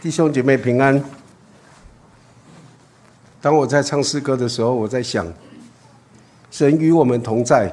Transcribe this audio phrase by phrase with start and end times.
[0.00, 1.02] 弟兄姐妹平安。
[3.40, 5.26] 当我在唱诗歌的时候，我在想，
[6.52, 7.72] 神与我们同在，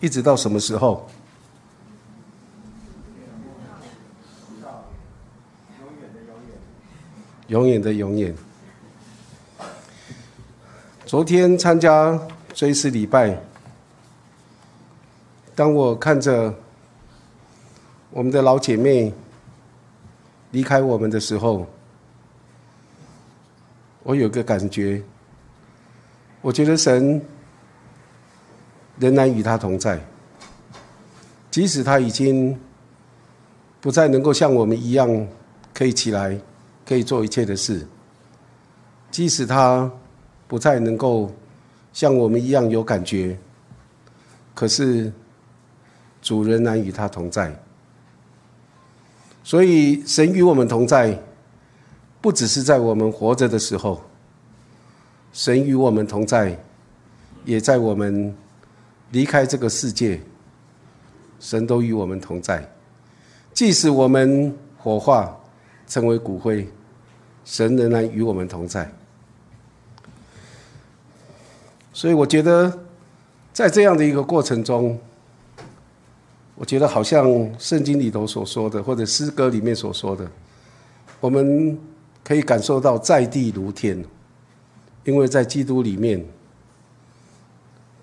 [0.00, 1.08] 一直到什么时候？
[7.46, 8.34] 永远的永远。
[11.06, 12.20] 昨天参加
[12.52, 13.40] 追思礼拜，
[15.54, 16.54] 当我看着
[18.10, 19.12] 我们的老姐妹
[20.50, 21.66] 离开我们的时候，
[24.02, 25.02] 我有个感觉，
[26.40, 27.20] 我觉得神
[28.98, 30.00] 仍然与他同在，
[31.50, 32.58] 即使他已经
[33.80, 35.26] 不再能够像我们一样
[35.72, 36.38] 可以起来。
[36.82, 37.86] 可以做一切的事，
[39.12, 39.88] 即使他
[40.48, 41.32] 不再能够
[41.92, 43.38] 像我们一样有感觉，
[44.56, 45.12] 可是
[46.20, 47.54] 主仍然与他同在。
[49.50, 51.20] 所以神与我们同在，
[52.20, 54.00] 不只是在我们活着的时候，
[55.32, 56.56] 神与我们同在，
[57.44, 58.32] 也在我们
[59.10, 60.20] 离开这个世界，
[61.40, 62.64] 神都与我们同在。
[63.52, 65.36] 即使我们火化
[65.88, 66.64] 成为骨灰。
[67.44, 68.88] 神仍然与我们同在，
[71.92, 72.78] 所以我觉得，
[73.52, 74.96] 在这样的一个过程中，
[76.60, 77.26] 我觉得好像
[77.58, 80.30] 圣经里头所说的，或者诗歌里面所说的，
[81.18, 81.78] 我们
[82.22, 84.04] 可以感受到在地如天，
[85.04, 86.22] 因为在基督里面，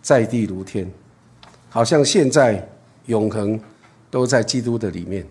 [0.01, 0.91] 在地如天，
[1.69, 2.67] 好像现在
[3.05, 3.59] 永恒
[4.09, 5.23] 都在基督的里面。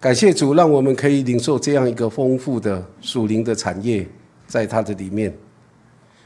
[0.00, 4.08] 感谢主，让我们可以领受这样一个丰富的属灵的产业，
[4.46, 5.30] 在它的里面。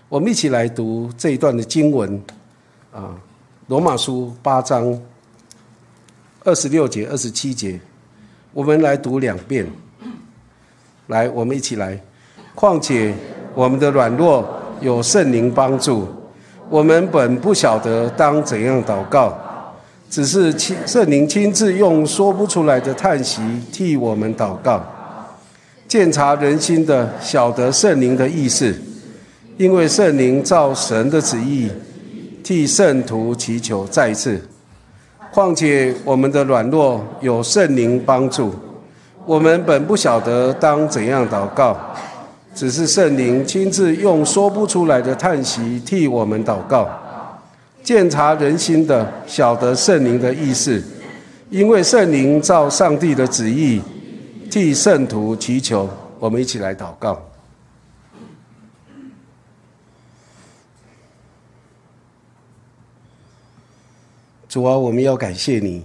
[0.09, 2.23] 我们一起来读这一段的经文，
[2.93, 3.21] 啊，
[3.67, 4.97] 罗马书八章
[6.45, 7.79] 二十六节、二十七节，
[8.53, 9.65] 我们来读两遍。
[11.07, 11.99] 来，我们一起来。
[12.55, 13.15] 况且
[13.55, 14.45] 我们的软弱
[14.81, 16.07] 有圣灵帮助，
[16.69, 19.39] 我们本不晓得当怎样祷告。
[20.11, 23.41] 只是亲圣灵亲自用说不出来的叹息
[23.73, 24.85] 替我们祷告，
[25.87, 28.75] 鉴察人心的，晓得圣灵的意思，
[29.57, 31.71] 因为圣灵照神的旨意
[32.43, 33.87] 替圣徒祈求。
[33.87, 34.39] 再一次，
[35.33, 38.55] 况且我们的软弱有圣灵帮助，
[39.25, 41.75] 我们本不晓得当怎样祷告，
[42.55, 46.87] 只是圣灵亲自用说不出来的叹息替我们祷告。
[47.83, 50.83] 鉴察人心的，晓得圣灵的意思，
[51.49, 53.81] 因为圣灵照上帝的旨意
[54.51, 55.89] 替圣徒祈求。
[56.19, 57.19] 我们一起来祷告。
[64.53, 65.83] 主啊，我们要感谢你。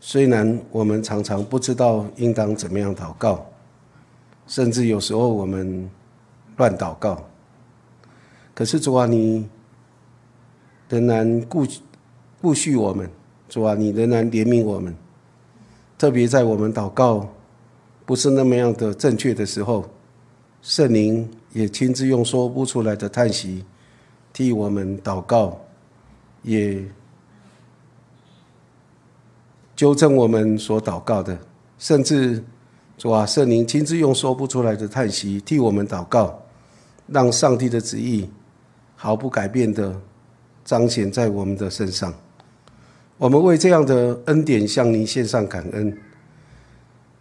[0.00, 3.46] 虽然我们常常不知道应当怎么样祷告，
[4.48, 5.88] 甚至有时候我们
[6.56, 7.24] 乱祷告，
[8.52, 9.48] 可是主啊，你。
[10.88, 11.64] 仍然顾
[12.42, 13.08] 顾恤我们，
[13.48, 14.92] 主啊，你仍然怜悯我们。
[15.96, 17.28] 特别在我们祷告
[18.04, 19.88] 不是那么样的正确的时候，
[20.62, 23.64] 圣灵也亲自用说不出来的叹息
[24.32, 25.56] 替我们祷告，
[26.42, 26.82] 也
[29.74, 31.38] 纠正我们所祷告的。
[31.78, 32.42] 甚至
[32.98, 36.40] 主啊，圣灵亲自用说不出来的叹息替我们祷告，
[37.06, 38.28] 让上帝的旨意
[38.96, 40.00] 毫不改变的。
[40.62, 42.14] 彰显在我们的身上，
[43.16, 45.98] 我们为这样的恩典向您献上感恩。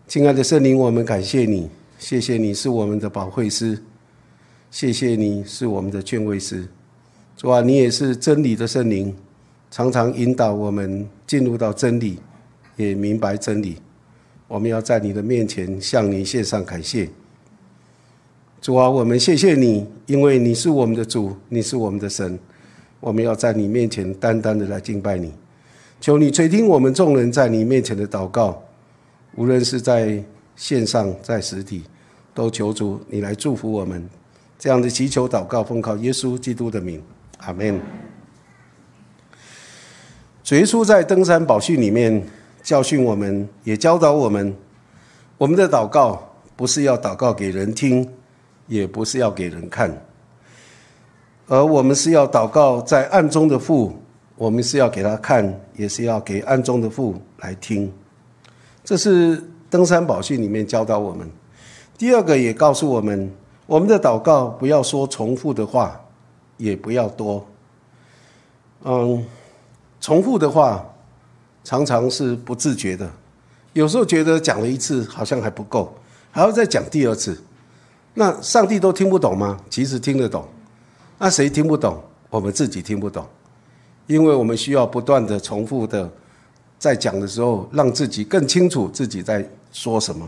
[0.08, 3.82] 亲爱的圣灵，我们感谢你，谢谢你是我们的保惠师，
[4.70, 6.68] 谢谢你是我们的劝慰师。
[7.40, 9.16] 主啊，你也是真理的圣灵，
[9.72, 12.20] 常常引导我们进入到真理，
[12.76, 13.78] 也明白真理。
[14.46, 17.08] 我们要在你的面前向你献上感谢。
[18.60, 22.38] 主啊，我们谢谢你，因为你是我们的主，你是我们的神。
[23.00, 25.32] 我们要在你面前单单的来敬拜你，
[26.02, 28.62] 求你垂听我们众人在你面前的祷告，
[29.38, 30.22] 无论是在
[30.58, 31.84] 线上在实体，
[32.34, 34.06] 都求主你来祝福我们。
[34.58, 37.02] 这样的祈求祷告，奉靠耶稣基督的名，
[37.40, 37.80] 阿门。
[40.44, 42.26] 主耶稣在登山宝训里面
[42.64, 44.56] 教训我们，也教导我们，
[45.38, 48.08] 我们的祷告不是要祷告给人听，
[48.68, 49.96] 也不是要给人看。
[51.48, 53.96] 而我们是要祷告在暗中的父，
[54.36, 57.92] 我们是要给他看，也是要给暗中的父来听。
[58.84, 61.30] 这是登山宝训里面教导我们。
[61.98, 63.32] 第二个也告诉我们，
[63.66, 66.00] 我们的祷告不要说重复的话，
[66.60, 67.44] 也不要多。
[68.84, 69.26] 嗯，
[70.00, 70.86] 重复的话
[71.64, 73.10] 常常是不自觉的，
[73.74, 75.92] 有时候觉得讲了一次好像还不够，
[76.30, 77.42] 还要再讲第二次。
[78.14, 79.60] 那上帝都听不懂吗？
[79.70, 80.48] 其实听得懂。
[81.18, 82.02] 那谁听不懂？
[82.30, 83.26] 我们自己听不懂，
[84.08, 86.10] 因为我们需要不断的重复的
[86.78, 90.28] 在讲的时候，让自己更清楚自己在说什么。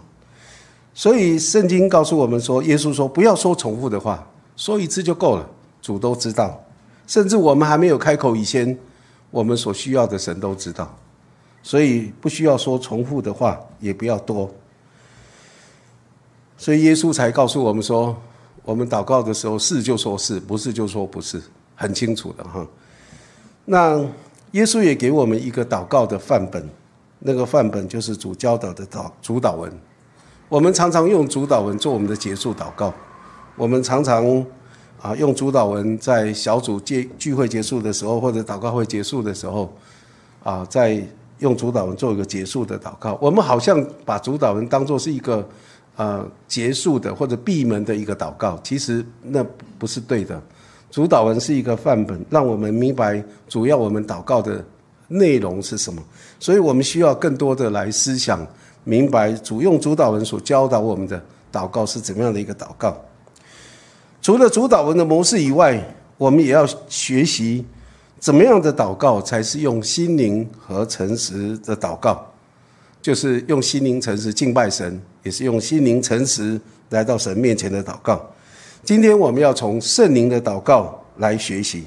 [0.93, 4.27] 所以圣经告诉我们说，耶稣说不要说重复的话，
[4.57, 5.49] 说一次就够了。
[5.81, 6.63] 主都知道，
[7.07, 8.77] 甚至我们还没有开口以前，
[9.29, 10.95] 我们所需要的神都知道。
[11.63, 14.49] 所以不需要说重复的话，也不要多。
[16.57, 18.15] 所以耶稣才告诉我们说，
[18.63, 21.41] 我们祷告的时候是就说是不是就说不是，
[21.75, 22.65] 很清楚的哈。
[23.65, 24.03] 那
[24.51, 26.67] 耶稣也给我们一个祷告的范本，
[27.19, 29.71] 那个范本就是主教导的导主导文。
[30.49, 32.93] 我们常常用主导文做我们的结束祷告。
[33.55, 34.45] 我们常常
[35.01, 39.73] 啊用主导文在小组结聚会结束的时候，或者祷告会结束的时候，
[40.43, 41.01] 啊在。
[41.41, 45.43] 用主导文做一个结束的祷告，我们好像把主导文当做是一个
[45.95, 49.43] 呃结束的或者闭门的一个祷告，其实那
[49.79, 50.39] 不是对的。
[50.91, 54.63] 主导文是一个范本，让我们明白主要我们祷告的
[55.07, 55.99] 内容是什么。
[56.39, 58.45] 所以我们需要更多的来思想
[58.83, 61.19] 明白主用主导文所教导我们的
[61.51, 62.95] 祷告是怎么样的一个祷告。
[64.21, 65.83] 除了主导文的模式以外，
[66.17, 67.65] 我们也要学习。
[68.19, 72.23] 怎么样的祷告才是用心灵和诚实的祷告？
[73.01, 78.23] 就是用心灵诚实敬拜神，也是用心灵诚实来到神面前的祷告。
[78.83, 81.85] 今天我们要从圣灵的祷告来学习，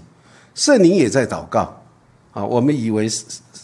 [0.56, 1.72] 圣灵也在祷告
[2.32, 2.44] 啊。
[2.44, 3.08] 我们以为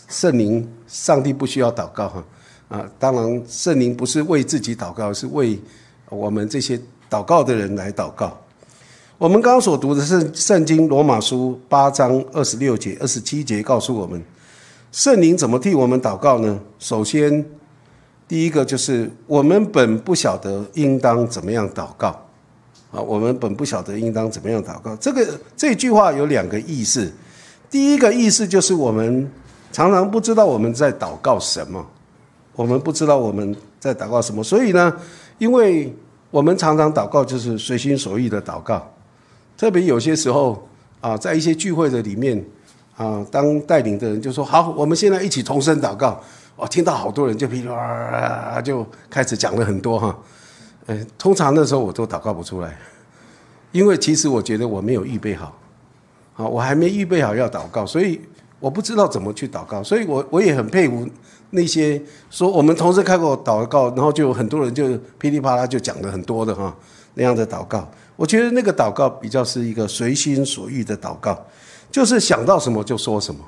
[0.08, 2.24] 圣灵、上帝不需要祷告哈
[2.68, 5.58] 啊，当然圣灵不是为自己祷告，是为
[6.08, 6.80] 我们这些
[7.10, 8.39] 祷告的人来祷告。
[9.20, 14.18] 我们刚刚所读的是《圣经·罗马书》八章二十六节、二十七节，告诉我们
[14.92, 16.58] 圣灵怎么替我们祷告呢？
[16.78, 17.44] 首先，
[18.26, 22.08] 第一个就是我们本不晓得应当怎么样祷告
[22.90, 24.96] 啊，我们本不晓得应当怎么样祷告。
[24.96, 27.12] 这个这句话有两个意思，
[27.70, 29.30] 第一个意思就是我们
[29.70, 31.86] 常常不知道我们在祷告什么，
[32.56, 34.90] 我们不知道我们在祷告什么，所以呢，
[35.36, 35.94] 因为
[36.30, 38.89] 我们常常祷告就是随心所欲的祷告。
[39.60, 40.66] 特别有些时候
[41.02, 42.42] 啊，在一些聚会的里面
[42.96, 46.18] 啊，当带领的人就说：“好，我们现在一起同声祷告。”
[46.56, 50.18] 哦，听到好多人就噼里啪啦就开始讲了很多哈。
[50.86, 52.74] 呃，通常那时候我都祷告不出来，
[53.70, 55.54] 因为其实我觉得我没有预备好，
[56.36, 58.18] 啊，我还没预备好要祷告，所以
[58.60, 59.82] 我不知道怎么去祷告。
[59.82, 61.06] 所以我我也很佩服
[61.50, 66.74] 那些说我们同时开口祷告，然后就有很多人就噼里啪啦就讲了很多的哈
[67.12, 67.86] 那样的祷告。
[68.20, 71.42] 我觉得那个祷告比较是一个随心所欲的祷告，
[71.90, 73.40] 就是想到什么就说什么，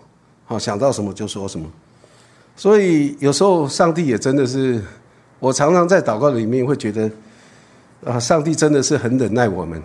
[0.47, 1.71] 好想到什么就说什么。
[2.57, 4.83] 所以有时候上帝也真的是，
[5.41, 7.11] 我常常在祷告里面会觉得，
[8.03, 9.83] 啊，上帝真的是很忍耐我们，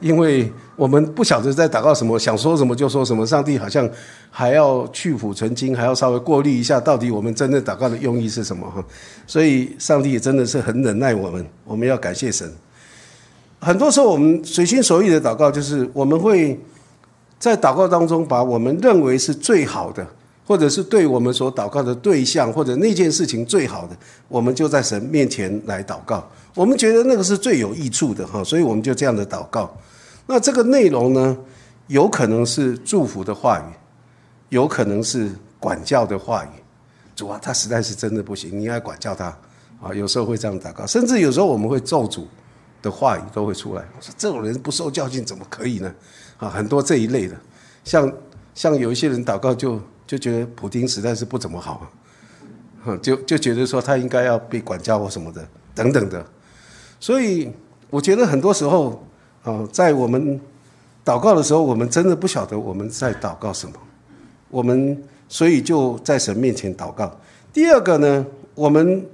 [0.00, 3.88] 因为我们不晓得在祷告什么，想说什么就说什么，上帝好像
[4.30, 8.84] 还要去腐存精，还要稍微过滤一下，到底我们真正祷告的用意是什么哈。
[9.26, 12.52] 所以上帝也真的是很忍耐我们，我们要感谢神。
[13.60, 16.60] 很多时候，我们随心所欲的祷告，就是我们会
[17.38, 20.06] 在祷告当中，把我们认为是最好的，
[20.46, 23.96] 或者是对我们所祷告的对象或者那件事情最好的，
[24.28, 26.26] 我们就在神面前来祷告。
[26.54, 29.74] 我们觉得那个是最有益处的哈，所以我们就这样的祷告。
[30.26, 31.36] 那这个内容呢，
[31.86, 33.72] 有可能是祝福的话语，
[34.50, 36.48] 有可能是管教的话语。
[37.14, 39.26] 主啊，他实在是真的不行，你应该管教他
[39.80, 39.92] 啊。
[39.94, 42.24] 有时候会这样祷告，甚至有时候我们会咒诅。
[42.86, 43.82] 的话语都会出来。
[43.96, 45.92] 我说这种人不受教训怎么可以呢？
[46.38, 47.34] 啊，很多这一类的，
[47.82, 48.12] 像
[48.54, 51.90] 像有一些人祷告就就觉得普京实在是不怎么好，
[52.84, 56.24] 啊，就就觉得说他应该要被管教或什么的等等的。
[57.00, 57.50] 所以
[57.88, 59.02] 我觉得很多时候
[59.42, 60.38] 啊，在我们
[61.04, 63.74] 祷告的时候，我们真的不晓得我们在祷告什么。
[64.50, 67.10] 我们所以就在神面前祷告。
[67.52, 69.04] 第二个呢，我们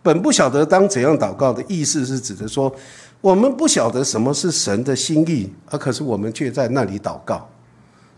[0.00, 2.72] 本不晓得当怎样祷告的意思是指的说。
[3.20, 7.48] 我们不晓得什么是神的心意，而可是我们却在那里祷告，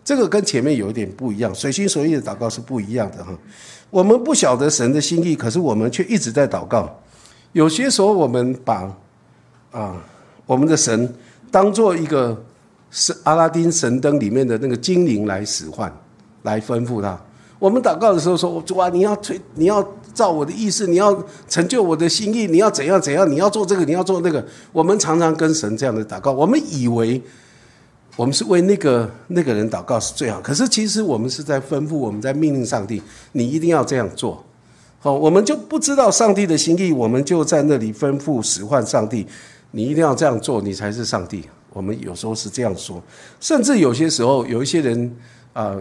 [0.04, 1.54] 这个跟前面有一点不一样。
[1.54, 3.32] 随心所欲的祷告是不一样的哈。
[3.88, 6.94] 我们不晓得神的心意，可是我们却一直在祷告。
[7.52, 8.94] 有些时候，我们把
[9.70, 9.96] 啊
[10.44, 11.14] 我们的神
[11.50, 12.40] 当做一个
[12.90, 15.90] 是阿拉丁神灯里面的那个精灵来使唤，
[16.42, 17.18] 来吩咐他。
[17.58, 19.82] 我们祷告的时候说：“主啊，你要推，你要。”
[20.14, 24.44] 照我的意思，你要成就我的心意，你要怎样怎样，你要做这个，你要做那个。
[24.72, 27.20] 我们常常跟神这样的祷告，我们以为
[28.16, 33.00] 我们是为那个那个人祷告是最好，可是其实我们是在吩咐，我们在命令上帝，
[33.32, 34.44] 你一定要这样做，
[34.98, 39.26] 好，我们就不知道上帝的心意，我们就在那里吩咐使唤上帝，
[39.70, 41.44] 你一定要这样做，你才是上帝。
[41.72, 43.00] 我们有时候是这样说，
[43.38, 45.16] 甚至有些时候有一些人
[45.52, 45.76] 啊，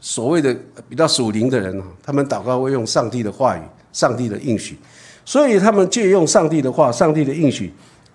[0.00, 0.56] 所谓的
[0.88, 3.62] 比较属灵的人他们祷告会用上帝的话语、
[3.92, 4.78] 上帝的应许，
[5.24, 7.72] 所以他们借用上帝的话、上帝的应许，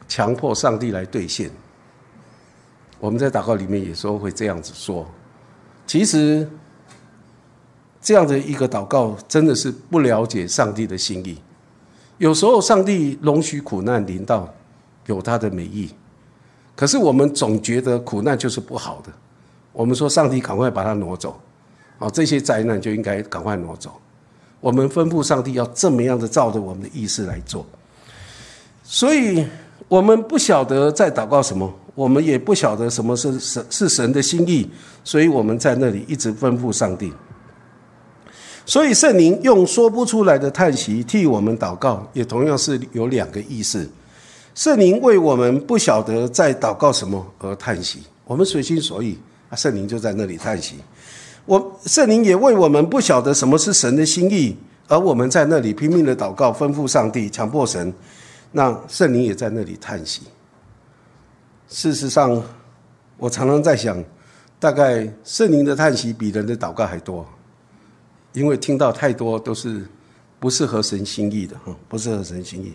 [0.07, 1.49] 强迫上帝来兑现。
[2.99, 5.05] 我们在祷告里面有时候会这样子说，
[5.85, 6.47] 其实。
[8.03, 11.37] 这样的一个祷告，真的是不了解上帝的心意。
[12.17, 14.51] 有时候，上帝容许苦难临到，
[15.05, 15.87] 有他的美意。
[16.75, 19.11] 可是，我们总觉得苦难就是不好的。
[19.71, 21.39] 我们说，上帝赶快把它挪走，
[22.01, 23.91] 啊，这些灾难就应该赶快挪走。
[24.59, 27.65] 我们吩咐上帝要这么样的照着我们的意思来做。
[28.83, 29.45] 所以，
[29.87, 34.67] 我们不晓得在祷告什么，我们也不晓得什么是神是神的心意，
[35.03, 37.13] 所以我们在那里一直吩咐上帝。
[38.65, 43.87] 所以圣灵用说不出来的叹息替我们祷告，也同样是有两个意思。
[44.53, 49.17] 圣灵为我们不晓得在祷告什么而叹息，我们随心所欲，
[49.49, 50.75] 啊，圣灵就在那里叹息。
[51.51, 54.55] 我圣灵也为我们不晓得什么是神的心意，
[54.87, 57.93] 而我们在那里拼命的祷告，吩咐上帝，强迫神，
[58.53, 60.21] 那圣灵也在那里叹息。
[61.67, 62.41] 事实上，
[63.17, 64.01] 我常常在想，
[64.61, 67.27] 大概圣灵的叹息比人的祷告还多。
[68.31, 69.85] 因为听到太多都是
[70.39, 72.71] 不适合神心意的哈，不适合神心意。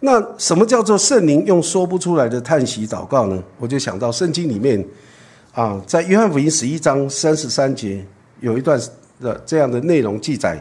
[0.00, 3.44] 那什么叫做圣灵用说不出来的叹息祷告呢？
[3.58, 4.82] 我就想到圣经里面
[5.54, 8.04] 啊，在约翰福音十一章三十三节
[8.40, 8.78] 有一段
[9.20, 10.60] 的这样的内容记载：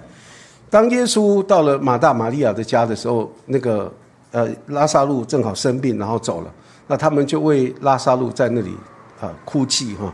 [0.70, 3.92] 当耶稣到了马大玛利亚的家的时候，那个
[4.32, 6.54] 呃拉萨路正好生病，然后走了，
[6.86, 8.72] 那他们就为拉萨路在那里
[9.20, 10.14] 啊哭泣哈。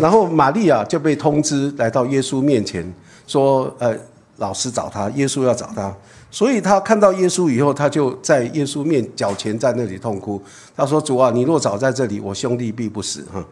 [0.00, 2.92] 然后玛利亚就被通知来到耶稣面前。
[3.28, 3.94] 说，呃，
[4.38, 5.94] 老师找他，耶稣要找他，
[6.30, 10.42] 所以他看到耶稣以后，他就在耶稣面脚前在那里痛哭。
[10.74, 13.44] 他说：“主啊，你若早在这里，我兄弟必不死。”哈，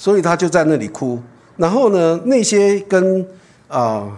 [0.00, 1.20] 所以他就在那里哭。
[1.58, 3.26] 然后呢，那些跟
[3.68, 4.10] 啊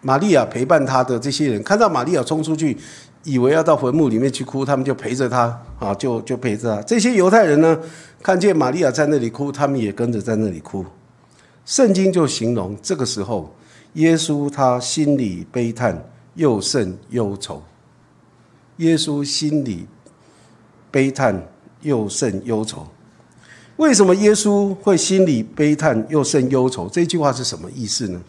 [0.00, 2.74] 玛利亚陪伴他的这些人，看到玛利亚冲出去，
[3.22, 6.82] 以为要到坟墓里面去哭，他们就陪着他，啊，就就陪着他。
[6.84, 7.78] 这些犹太人呢，
[8.22, 10.82] 看见玛利亚在那里哭，他们也跟着在那里哭。
[11.66, 13.54] 圣经就形容这个时候。
[13.92, 16.02] 耶稣他心里悲叹，
[16.34, 17.62] 又甚忧愁。
[18.78, 19.86] 耶稣心里
[20.90, 21.46] 悲叹，
[21.82, 22.86] 又甚忧愁。
[23.76, 26.88] 为什么耶稣会心里悲叹又甚忧愁？
[26.88, 28.20] 这句话是什么意思呢？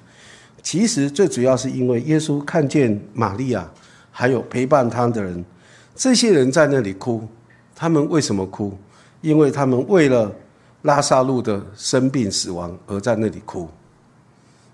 [0.63, 3.69] 其实最主要是因为耶稣看见玛利亚，
[4.09, 5.45] 还有陪伴他的人，
[5.95, 7.23] 这些人在那里哭。
[7.75, 8.75] 他们为什么哭？
[9.21, 10.33] 因为他们为了
[10.81, 13.67] 拉萨路的生病死亡而在那里哭。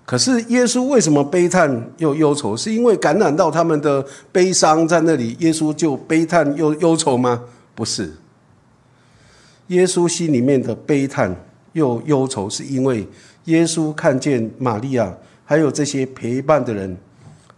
[0.05, 2.55] 可是耶稣为什么悲叹又忧愁？
[2.55, 7.43] 是因为感染到他们的悲伤，在那里耶稣就悲叹又忧愁吗？
[7.75, 8.13] 不是。
[9.71, 11.35] 耶稣心里面的悲叹
[11.73, 13.07] 又忧愁，是因为
[13.45, 15.13] 耶稣看见玛利亚
[15.43, 16.95] 还有这些陪伴的人，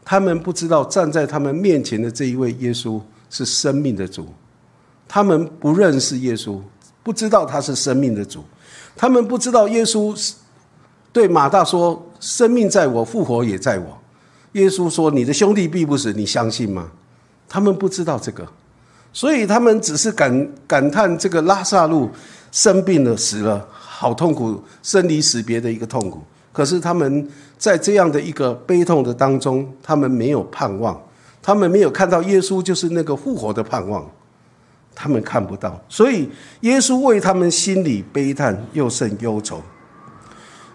[0.03, 4.27] 他们不知道站在他们面前的这一位耶稣是生命的主，
[5.07, 6.59] 他们不认识耶稣，
[7.03, 8.43] 不知道他是生命的主，
[8.95, 10.33] 他们不知道耶稣
[11.11, 12.09] 对马大说。
[12.23, 13.99] 生命在我，复活也在我。
[14.53, 16.89] 耶稣说：“你的兄弟必不死，你相信吗？”
[17.49, 18.47] 他们不知道这个，
[19.13, 22.09] 所以他们只是感感叹这个拉萨路
[22.51, 26.21] 生病了、死了，好痛苦，生离死别的一个痛苦。
[26.51, 27.25] 可是他们
[27.57, 31.01] 在这样的一个悲痛的当中，他们没有盼望，
[31.41, 34.05] 他们没有看到耶稣就是那个复活的盼望，
[34.93, 35.79] 他们看不到。
[35.87, 36.27] 所以
[36.61, 39.61] 耶稣为他们心里悲叹，又甚忧愁。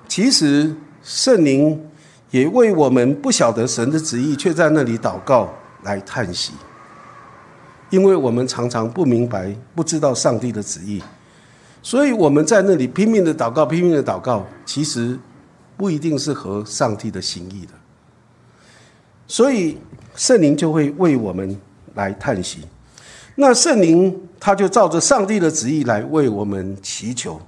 [0.09, 0.75] 其实。
[1.05, 1.81] 圣灵
[2.33, 5.49] 也为我们不晓得神的旨意，却在那里祷告
[5.85, 6.53] 来叹息，
[7.91, 11.03] 因为我们常常不明白、不知道上帝的旨意，
[11.83, 15.19] 所以我们在那里拼命的祷告、拼命的祷告，其实
[15.77, 17.73] 不一定是合上帝的心意的。
[19.27, 19.79] 所以
[20.15, 21.59] 圣灵就会为我们
[21.95, 22.61] 来叹息，
[23.37, 27.41] 那圣灵他就照着上帝的旨意来为我们祈求。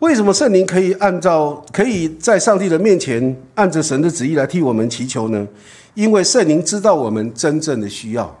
[0.00, 5.46] 为什么圣灵可以按照可以在上帝的面前按着神的旨意来替我们祈求呢？
[5.94, 8.38] 因为圣灵知道我们真正的需要。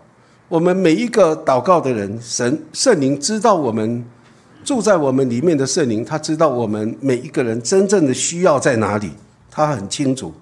[0.54, 4.04] 我们每一个祷告的人，神圣灵知道我们
[4.62, 9.10] 住在我们里面的圣灵，他知道我们每一个人真正的需要在哪里，
[9.50, 10.32] 他很清楚。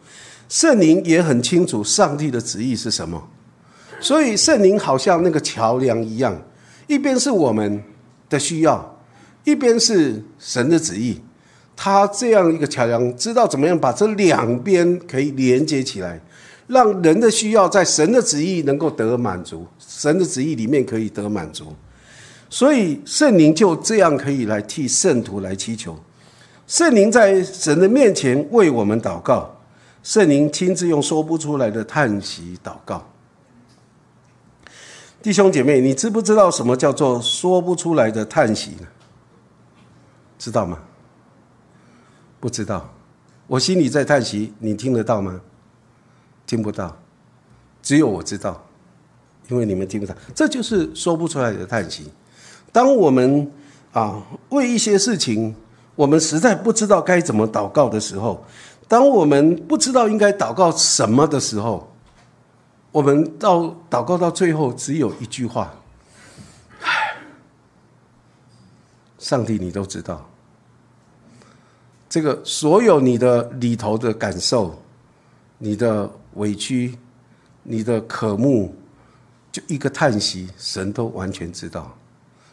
[0.50, 3.26] 圣灵也很清楚上帝的旨意是什么，
[4.00, 6.38] 所以圣灵好像那个桥梁一样，
[6.87, 7.83] 一边是我们
[8.28, 8.95] 的需要。
[9.45, 11.19] 一边是神的旨意，
[11.75, 16.21] 他这样一个桥梁，知道怎么样把这两边可以连接起来，
[16.66, 21.75] 让人的需要在神的旨意能够得满足，神的旨意里面可以得满足。
[22.49, 25.99] 所以圣灵就这样可以来替圣徒来祈求，
[26.66, 29.59] 圣灵在神的面前为我们祷告，
[30.02, 33.07] 圣灵亲自用说不出来的叹息祷告。
[35.23, 38.87] 弟兄姐妹，你知不知道什么叫做说不出来的叹息呢？
[40.37, 40.78] 知道吗？
[42.40, 42.92] 不知道。
[43.47, 45.40] 我心里在叹息，你听得到吗？
[46.52, 46.94] 听不到，
[47.82, 48.62] 只有我知道，
[49.49, 50.14] 因为你们听不到。
[50.35, 52.12] 这就是说不出来的叹息。
[52.71, 53.50] 当我们
[53.94, 55.56] 啊为一些事情，
[55.94, 58.44] 我们实在不知道该怎么祷告的时候，
[58.87, 61.90] 当我们不知道应该祷告什么的时候，
[62.90, 65.75] 我们到祷告到最后只有一句话：
[66.82, 67.16] 唉，
[69.18, 70.28] 上帝，你都知道，
[72.11, 74.78] 这个所有你的里头的感受，
[75.56, 76.97] 你的委屈，
[77.62, 78.75] 你的渴慕，
[79.51, 81.97] 就一个叹息，神都完全知道。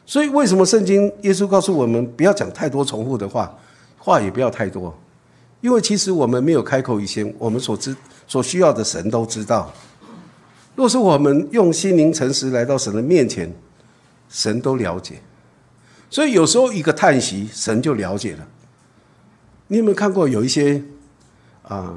[0.05, 3.55] 所以，为什么圣经耶稣告诉我们不要讲太多重复的话，
[3.97, 4.97] 话也不要太多，
[5.61, 7.95] 因为其实我们没有开口以前，我们所知
[8.27, 9.71] 所需要的神都知道。
[10.75, 13.53] 若是我们用心灵诚实来到神的面前，
[14.29, 15.21] 神都了解。
[16.09, 18.47] 所以有时候一个叹息，神就了解了。
[19.67, 20.81] 你有没有看过有一些
[21.61, 21.93] 啊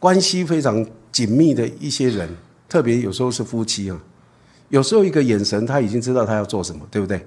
[0.00, 2.28] 关系非常紧密的一些人，
[2.68, 4.00] 特别有时候是夫妻啊？
[4.70, 7.18] 有时候一个眼神，他已经知道他要做什么，对不对？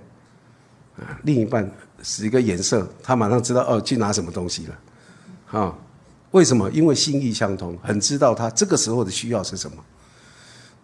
[0.97, 1.69] 啊，另一半
[2.01, 5.59] 使一个眼色，他马上知道哦，去拿什么东西了。
[5.59, 5.77] 啊，
[6.31, 6.69] 为什么？
[6.71, 9.77] 因为心意相通，很知道他这个时候的需要是什么。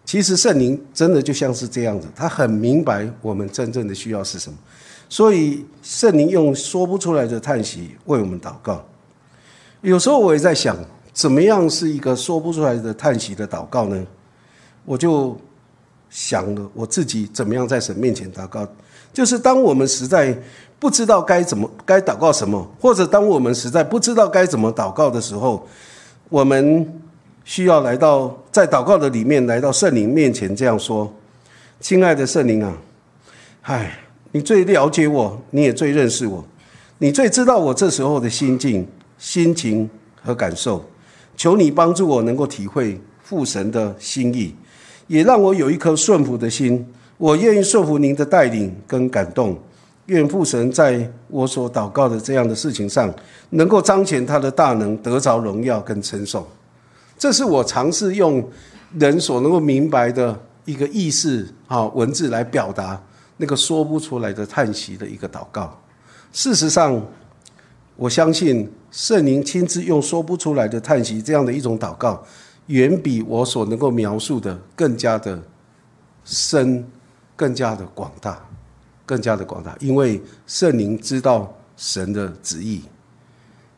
[0.04, 4.58] 其实圣灵真的就像是这样子，他很明白我们真正的需要是什么，
[5.08, 8.84] 所以圣灵用说不出来的叹息为我们祷告。
[9.80, 10.76] 有时候我也在想，
[11.20, 14.06] 怎么样是一个说不出来的叹息的祷告呢？
[14.84, 15.36] 我就。
[16.12, 18.66] 想了我自己怎么样在神面前祷告，
[19.12, 20.36] 就是当我们实在
[20.76, 25.64] 不知道该怎么该祷告什么，或者当我们实在不知道该怎么祷告的时候，
[26.28, 27.00] 我们
[27.44, 31.08] 需要来到在祷告的里面来到圣灵面前这样说
[31.78, 32.76] ：“亲爱的圣灵啊，
[33.62, 33.96] 唉，
[34.32, 36.44] 你最了解我，你也最认识我，
[36.98, 38.84] 你最知道我这时候的心境、
[39.16, 39.88] 心情
[40.20, 40.84] 和感受，
[41.40, 44.54] 求你帮助我能够体会父神的心意。”
[45.08, 49.58] 也让我有一颗顺服的心，我愿意顺服您的带领跟感动，
[50.04, 53.10] 愿父神在我所祷告的这样的事情上，
[53.48, 56.46] 能够彰显他的大能，得着荣耀跟称颂。
[57.18, 58.46] 这是我尝试用
[58.98, 63.00] 人所能够明白的一个意思啊文字来表达
[63.38, 65.76] 那个说不出来的叹息的一个祷告。
[66.32, 67.02] 事实上，
[67.96, 72.24] 我相信圣灵亲自用说不出来的叹息这样的一种祷告。
[72.66, 75.42] 远比我所能够描述的更加的
[76.24, 76.86] 深，
[77.34, 78.40] 更加的广大，
[79.04, 79.76] 更加的广大。
[79.80, 82.80] 因为圣灵知道神的旨意，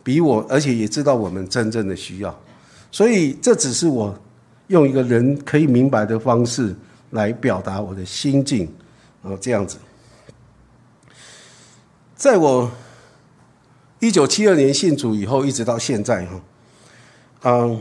[0.02, 2.38] 比我，而且也知道我们真正的需要，
[2.90, 4.14] 所以这只是我
[4.66, 6.76] 用一个人可以明白的方式
[7.10, 8.70] 来表达我的心境，
[9.22, 9.78] 哦，这样子。
[12.14, 12.70] 在我
[14.02, 16.40] 一九七二年信主以后，一直到现在，哈，
[17.44, 17.80] 嗯。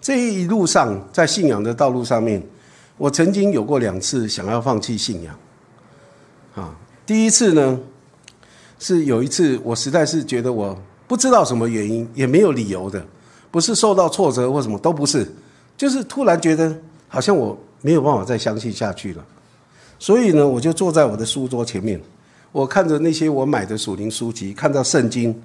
[0.00, 2.40] 这一路上，在信仰的道路上面，
[2.96, 5.36] 我曾经有过两次想要放弃信仰。
[6.54, 7.78] 啊，第一次呢，
[8.78, 13.04] 是有一次我实在是觉得我不知道什么原因，也没有理由的，
[13.50, 15.28] 不是受到挫折或什么都不是，
[15.76, 16.72] 就是突然觉得
[17.08, 19.26] 好像我没有办法再相信下去了。
[19.98, 22.00] 所以呢，我就坐在我的书桌前面，
[22.52, 25.38] 我看着那些我买的属灵书籍，看到圣经，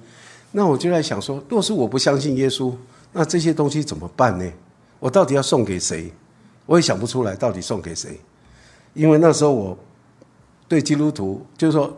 [0.52, 2.72] 那我就在想说，若是我不相信耶稣。
[3.12, 4.52] 那这些东西怎么办呢？
[4.98, 6.12] 我到底要送给谁？
[6.66, 8.18] 我也想不出来到底送给谁，
[8.94, 9.78] 因为那时候我
[10.66, 11.96] 对基督徒就是说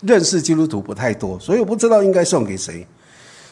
[0.00, 2.84] 认识基督徒不太多，所以我不知道应该送给谁。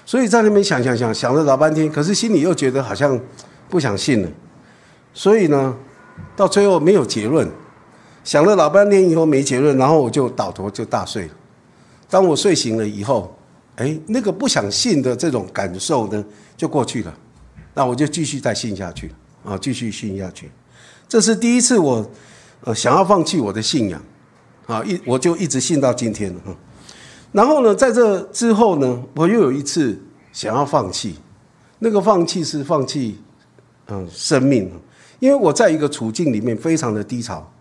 [0.06, 3.20] 所以在那边想想想想了老半天，可是心里又觉得好像
[3.68, 4.28] 不想信了。
[5.12, 5.76] 所以呢，
[6.34, 7.48] 到最后没有结论，
[8.24, 11.34] 想了老半天以后没结论，然后我就倒头就大睡了。
[12.08, 13.36] 当我睡醒了以后，
[13.76, 16.24] 哎，那个不想信的这种感受呢？
[16.56, 17.14] 就过去了，
[17.74, 19.12] 那我就继续再信下去
[19.44, 20.50] 啊，继续信下去。
[21.08, 22.08] 这是第一次我
[22.62, 24.00] 呃想要放弃我的信仰
[24.66, 26.40] 啊，一我就一直信到今天了。
[27.32, 30.00] 然后呢，在这之后呢，我又有一次
[30.32, 31.16] 想要放弃，
[31.80, 33.18] 那个放弃是放弃
[33.88, 34.70] 嗯生命，
[35.18, 37.52] 因为我在一个处境里面非常的低潮，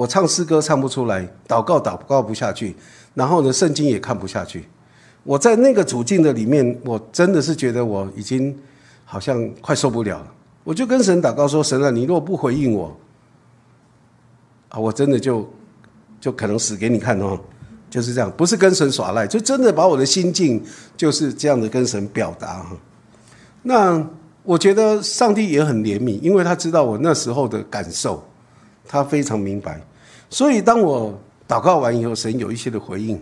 [0.00, 2.74] 我唱诗歌唱不出来，祷告祷告不下去，
[3.12, 4.64] 然后呢，圣经也看不下去。
[5.24, 8.58] 我在那个处境的里面，我真的是觉得我已经
[9.04, 10.32] 好像快受不了了，
[10.64, 12.96] 我就跟神祷告说：“神啊，你如果不回应我，
[14.70, 15.46] 啊，我真的就
[16.18, 17.38] 就可能死给你看哦。”
[17.90, 20.64] 就是这样，不是跟神耍赖，就真的把我的心境
[20.96, 22.74] 就是这样的跟神表达哈。
[23.62, 24.02] 那
[24.44, 28.24] 我觉得上帝也很怜悯，因为他知道我那时候的感受，
[28.88, 29.78] 他非常明白。
[30.30, 31.12] 所以当我
[31.46, 33.20] 祷告完以后，神有一些的回应。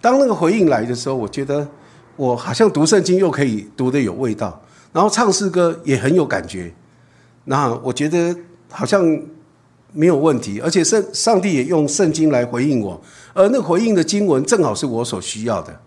[0.00, 1.68] 当那个回应来的时候，我觉得
[2.16, 4.60] 我好像读圣经又可以读得有味道，
[4.92, 6.72] 然后唱诗歌也很有感觉。
[7.44, 8.34] 那我觉得
[8.70, 9.04] 好像
[9.92, 13.00] 没有问题，而且圣上帝也用圣经来回应我。
[13.34, 15.78] 而那回应的经文正好是我所需要的，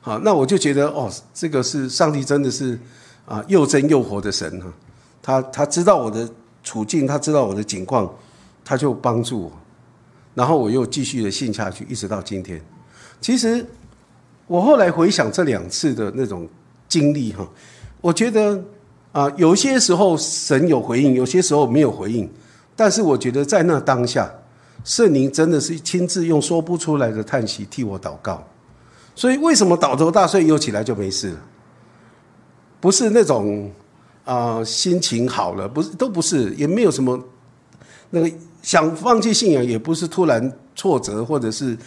[0.00, 2.78] 好，那我就觉得哦，这个是上帝真的是
[3.24, 4.72] 啊又真又活的神哈，
[5.22, 6.28] 他他知道我的
[6.64, 8.12] 处境，他知道我的境况，
[8.64, 9.52] 他就帮助我，
[10.36, 12.60] 然后我又继续的信下去，一直到今天。
[13.20, 13.66] 其实
[14.46, 16.46] 我后来回想这两次的那种
[16.88, 17.44] 经历哈，
[18.00, 18.62] 我觉得
[19.10, 22.30] 啊有些时候神有回应，有些时候没有回应，
[22.76, 24.30] 但是我觉得在那当下。
[24.84, 28.46] 圣灵真的是亲自用说不出来的叹息替我祷告，
[29.16, 31.40] 所以为什么倒头大睡又起来就没事了？
[32.78, 33.68] 不是那种
[34.24, 37.20] 啊心情好了，不是都不是，也没有什么
[38.10, 38.30] 那个
[38.66, 41.78] 想放弃信仰，也不是突然挫折，或者是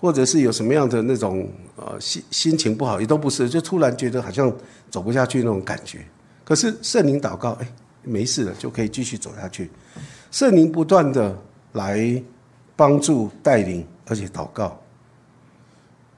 [0.00, 4.50] 或者是有什么样的那种呃心心情不好，也都不是，就突然觉得好像
[4.88, 5.98] 走不下去那种感觉。
[6.44, 7.68] 可是圣灵祷告，哎，
[8.04, 9.68] 没事了，就可以继续走下去。
[10.30, 11.36] 圣灵不断的
[11.72, 12.22] 来。
[12.76, 14.80] 帮助带领，而且祷告。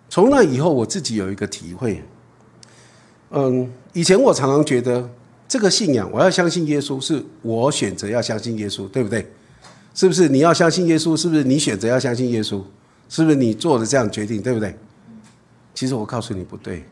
[0.09, 2.01] 从那以后，我自己有一个体会。
[3.31, 5.11] 嗯，以前我常常觉得
[5.49, 9.29] 这个信仰，我要相信耶稣，是我选择要相信耶稣，对不对？
[9.95, 11.17] 是不是你要相信耶稣？
[11.17, 12.63] 是不是你选择要相信耶稣？
[13.09, 14.75] 是不是你做的这样决定，对不对？
[15.75, 16.85] 其实我告诉你不对。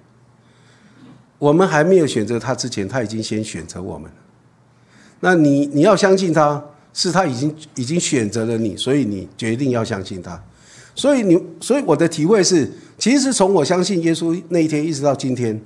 [1.39, 4.11] 我们还没有选择他之前，他已经先选择我们。
[5.21, 6.63] 那你你要相信他。
[6.93, 10.43] 是他已经已经选择了你，所以你决定要相信他。
[10.93, 15.59] 所以你，所以我的体会是，其实从我相信耶稣那一天一直到今天，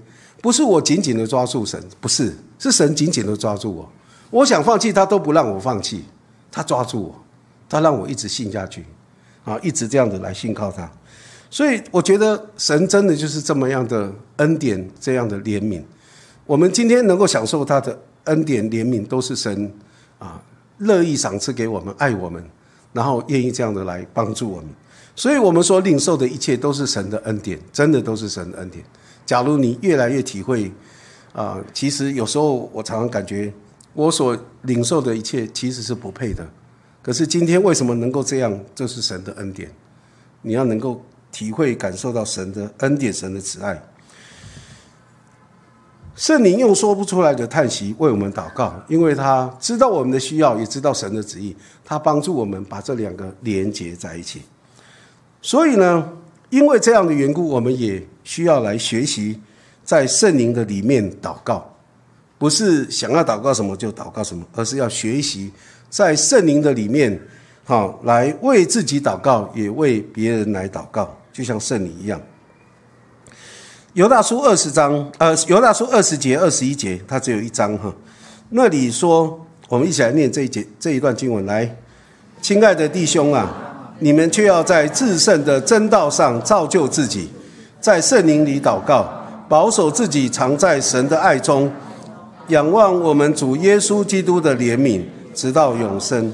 [0.43, 3.91] 不是我紧紧的抓住神，不是，是神紧紧的抓住我。
[4.29, 6.05] 我想放弃他都不让我放弃，
[6.53, 7.24] 他抓住我，
[7.75, 8.85] 他让我一直信下去，
[9.43, 10.89] 啊，一直这样的来信靠他。
[11.51, 15.83] 所以我觉得神真的就是这么样的恩典，这样的怜悯。
[16.47, 19.73] 我们今天能够享受他的恩典怜悯，都是神
[20.21, 20.41] 啊。
[20.79, 22.45] 乐意赏赐给我们，爱我们，
[22.93, 24.67] 然后愿意这样的来帮助我们，
[25.17, 28.85] 所以我们所领受的一切都是神的恩典，真的都是神的恩典。
[29.27, 30.71] 假如你越来越体会，
[31.33, 33.53] 啊，其实有时候我常常感觉
[33.95, 36.49] 我所领受的一切其实是不配的，
[37.05, 38.59] 可是今天为什么能够这样？
[38.75, 39.71] 这是神的恩典，
[40.41, 43.79] 你要能够体会感受到神的恩典，神的慈爱。
[46.17, 54.41] 圣灵用说不出来的叹息为我们祷告，因为他知道我们的需要，也知道神的旨意，他帮助我们把这两个连接在一起。
[55.43, 56.09] 所以呢，
[56.49, 59.39] 因为这样的缘故，我们也需要来学习
[59.85, 61.71] 在圣灵的里面祷告，
[62.39, 65.53] 不是想要祷告什么就祷告什么，而是要学习
[65.95, 67.17] 在圣灵的里面，
[67.63, 72.21] 好来为自己祷告，也为别人来祷告，就像圣灵一样。
[73.93, 77.95] 犹大书二十章，呃，犹大书二十节、二十一节，它只有一章哈。
[78.49, 81.47] 那里说，我们一起来念这一节这一段经文。
[81.47, 81.77] 来，
[82.43, 87.29] 亲爱的弟兄啊，你们却要在至圣的真道上造就自己，
[87.81, 89.09] 在圣灵里祷告，
[89.49, 91.71] 保守自己藏在神的爱中，
[92.49, 95.01] 仰望我们主耶稣基督的怜悯，
[95.35, 96.33] 直到永生。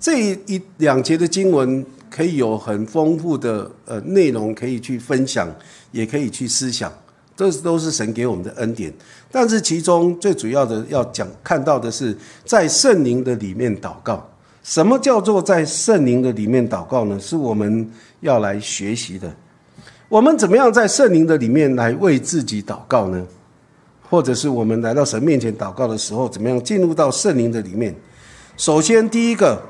[0.00, 5.48] 这一两节的经文可以有很丰富的呃内容可以去分享。
[5.92, 6.92] 也可以去思想，
[7.34, 8.92] 这都是神给我们的恩典。
[9.32, 14.28] 但是其中最主要的要讲看到的是，在圣灵的里面祷告。
[14.62, 17.18] 什么叫做在圣灵的里面祷告呢？
[17.18, 19.34] 是我们要来学习的。
[20.10, 23.24] 我们怎么样在圣灵的里面来为自己祷告呢？
[24.10, 27.94] 或者是我们来到神面前祷告的时候，怎么样进入到圣灵的里面？
[28.56, 29.62] 首先，第一个，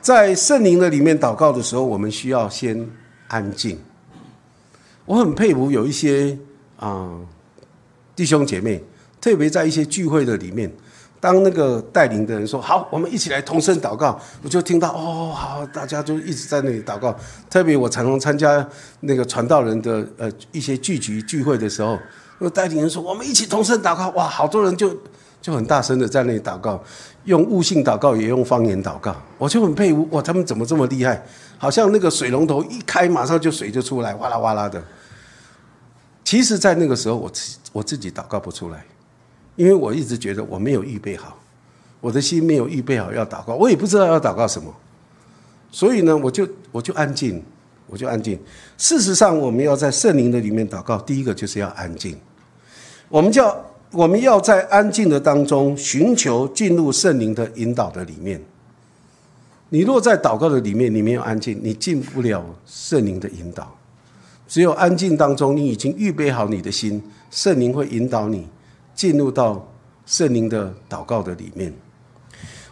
[0.00, 2.88] 在圣灵的里面祷告的时候，我们需要先
[3.28, 3.78] 安静。
[5.04, 6.36] 我很佩服有一些
[6.78, 7.10] 啊
[8.16, 8.82] 弟兄姐妹，
[9.20, 10.72] 特别在一些聚会的里面，
[11.20, 17.14] 当那个带领的人说“好，我们一起来同声祷告”，我就听到哦，好，大家就一直在那里祷告。
[17.50, 18.66] 特别我常常参加
[19.00, 21.98] 那个传道人的呃一些聚集聚会的时候，
[22.38, 24.96] 那带领人说“我们一起同声祷告”，哇，好多人就
[25.46, 26.82] 就很大声的在那里祷告，
[27.22, 29.14] 用悟性祷告，也用方言祷告。
[29.38, 31.24] 我就很佩服哇，他们怎么这么厉害？
[31.56, 34.82] 好像那个水龙头一开，马上就水就出来，哇啦哇啦的。
[36.24, 38.84] 其实，在那个时候，我自我自己祷告不出来，
[39.54, 41.38] 因为我一直觉得我没有预备好，
[42.00, 44.74] 我的心没有预备好要祷告，我也不知道要祷告什么，
[45.70, 47.40] 所以呢，我就我就安静，
[47.86, 48.36] 我就安静。
[48.76, 52.18] 事实上，我们要在圣灵的里面祷告，第一个就是要安静。
[53.08, 53.56] 我们叫
[53.92, 58.40] 我们要在安静的当中寻求进入圣灵的引导的里面。
[59.68, 63.72] 你若在祷告的里面，你没有安静，你进不了圣灵的引导。
[64.46, 68.46] 只有安静当中，你已经预备好你的心，圣灵会引导你
[68.94, 69.66] 进入到
[70.04, 71.72] 圣灵的祷告的里面。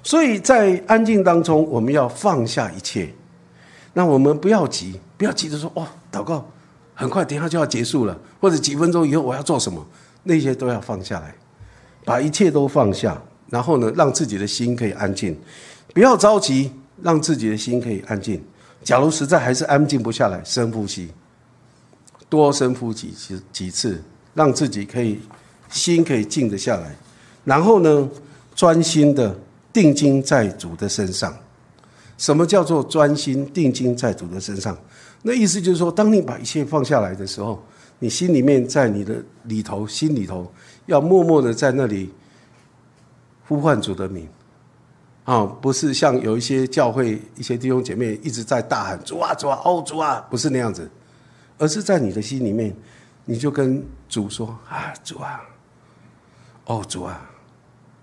[0.03, 3.13] 所以在安静当中，我们要放下一切。
[3.93, 6.49] 那我们不要急，不要急着说：“哇，祷告
[6.95, 9.85] 很快，等下就要结束了，或者几分钟以后我要做什么？”
[10.25, 11.35] 那些都要放下来，
[12.05, 15.39] 把一切都放下，然后呢，让自己的心可以安静，
[15.93, 18.43] 不要着急，让自己的心可以安静。
[18.83, 21.11] 假如实在还是安静不下来，深呼吸。
[22.29, 24.03] 多深呼吸几几次，
[24.35, 25.21] 让自己可以
[25.71, 26.97] 心可以静得下来，
[27.45, 28.09] 然后呢，
[28.55, 29.39] 专心的
[29.73, 31.33] 定睛在主的身上。
[32.17, 34.77] 什么叫做专心定睛在主的身上？
[35.23, 37.63] 那意思就是说，当你把一切放下来的时候，
[37.99, 40.53] 你心里面在你的里头，心里头
[40.87, 42.13] 要默默的在那里
[43.47, 44.29] 呼唤主的名。
[45.25, 50.91] 啊，不是像有一些教会一些弟兄姐妹一直在大喊主啊主啊哦主啊，不是那样子。
[51.57, 52.75] 而是在你的心里面，
[53.25, 55.41] 你就跟主说：“啊，主啊，
[56.67, 57.31] 哦，主啊，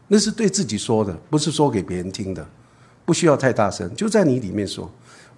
[0.08, 2.48] 那是对自己说的，不是说给别人听的，
[3.04, 4.90] 不需要太大声，就在你里面说：‘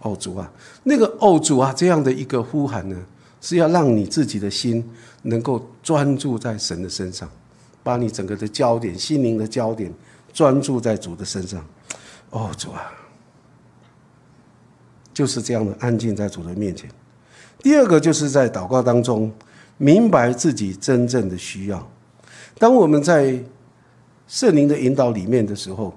[0.02, 0.50] 哦，主啊，
[0.84, 2.96] 那个哦，主啊’这样的一个呼喊呢，
[3.44, 4.82] 是要让你自己的心
[5.24, 7.30] 能够专注在神的身上，
[7.84, 9.94] 把你整个的焦点、心灵的焦点
[10.32, 11.64] 专注在主的身上。
[12.30, 12.90] 哦，主啊，
[15.14, 16.90] 就是这样的安静在主的面前。”
[17.62, 19.30] 第二个就是在祷告当中
[19.78, 21.92] 明白自己真正的需要。
[22.58, 23.38] 当我们在
[24.26, 25.94] 圣灵的引导里面的时候，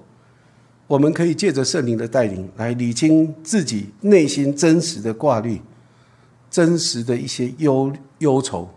[0.85, 5.61] 我们可以借着圣灵的带领来理清自己内心真实的挂虑、
[6.57, 8.67] 真实的一些忧忧愁、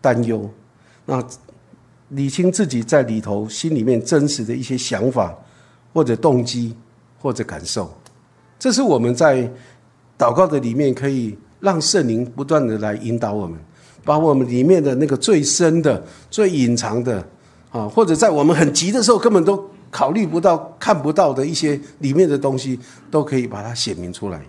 [0.00, 0.48] 担忧。
[1.04, 1.22] 那
[2.08, 5.36] 理清自己在里头心里面真实的一些想法
[5.92, 6.74] 或者动机
[7.20, 7.92] 或者感受，
[8.58, 9.42] 这是我们在
[10.16, 11.36] 祷告的里面可以。
[11.58, 13.58] 让圣灵不断的来引导我们，
[14.04, 17.26] 把我们里面的那个最深的、最隐藏的
[17.72, 19.58] 啊，或者在我们很急的时候根本都
[19.90, 22.78] 考虑不到、看不到的一些里面的东西，
[23.10, 24.40] 都可以把它显明出来。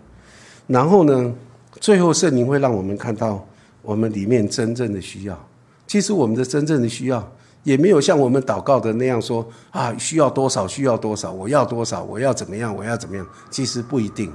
[0.67, 1.33] 然后呢，
[1.79, 3.45] 最后圣灵会让我们看到
[3.81, 5.47] 我们里面真正的需要。
[5.85, 7.31] 其实我们的真正的需要，
[7.63, 13.25] 也没有像我们祷告的那样说啊，需要多少，需要多少，我要多少，我要怎么样，我要怎么样。
[13.49, 14.31] 其实不一定。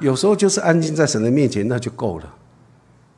[0.00, 2.34] 有时候就是安静在神的面前，那就够了，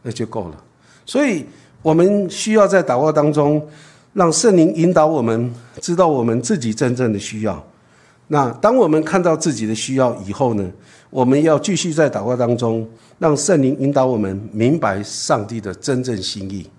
[0.02, 0.64] 那就够了。
[1.04, 1.44] 所以，
[1.82, 3.66] 我们需要在祷告当中，
[4.12, 7.62] 让圣灵引导我们，知道我们自己真正的需要。
[8.28, 10.70] 那当我们看到自己的需要以后呢，
[11.10, 16.70] 我们要继续在祷告当中，让圣灵引导我们明白上帝的真正心意，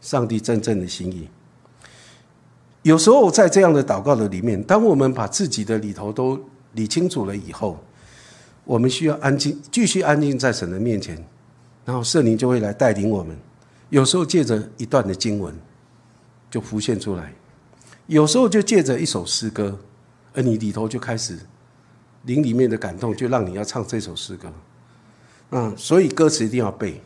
[0.00, 1.28] 上帝真正的心意。
[2.82, 6.40] 有时候在这样的祷告的里面，当我们把自己的里头都
[6.74, 7.78] 理清楚了以后，
[8.64, 11.16] 我们需要安静，继续安静在神的面前，
[11.84, 13.36] 然后圣灵就会来带领我们。
[13.88, 15.52] 有时候借着一段的经文
[16.48, 17.34] 就浮现出来，
[18.06, 19.76] 有时候就借着一首诗歌，
[20.32, 21.36] 而你里头就开始
[22.24, 24.52] 灵里面的感动，就让你要唱这首诗歌。
[25.50, 27.00] 啊，所以歌词一定要背，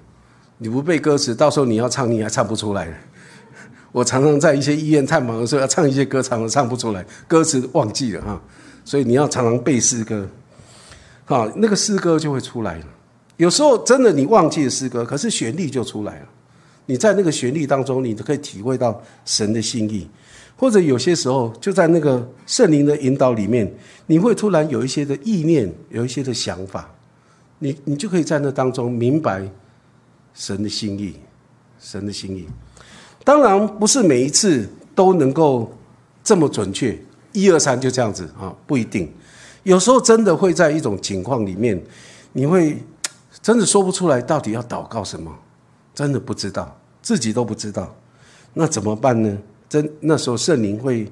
[0.58, 2.88] 你不背歌词，到时候你要唱你还唱不出来。
[3.92, 8.40] 我常常在一些医院太忙的时候要唱一些歌，唱都唱不出来，歌词忘记了哈。
[8.84, 10.28] 所以你要常常背诗歌。
[11.24, 12.84] 好，那个诗歌就会出来了。
[13.36, 16.26] 有时候真的你忘记了诗歌，可是旋律就出来了。
[16.86, 20.06] 你在那个旋律当中，你都可以体会到神的心意。
[20.64, 23.70] 或者有些时候，就在那个圣灵的引导里面，
[24.06, 26.90] 你会突然有一些的意念，有一些的想法，
[27.58, 29.46] 你你就可以在那当中明白
[30.32, 31.16] 神的心意，
[31.78, 32.46] 神的心意。
[33.24, 35.70] 当然不是每一次都能够
[36.22, 36.98] 这么准确，
[37.32, 39.12] 一二三就这样子啊，不一定。
[39.64, 41.78] 有时候真的会在一种情况里面，
[42.32, 42.82] 你会
[43.42, 45.30] 真的说不出来到底要祷告什么，
[45.94, 47.94] 真的不知道，自己都不知道，
[48.54, 49.36] 那怎么办呢？
[49.68, 51.10] 真那时候圣灵会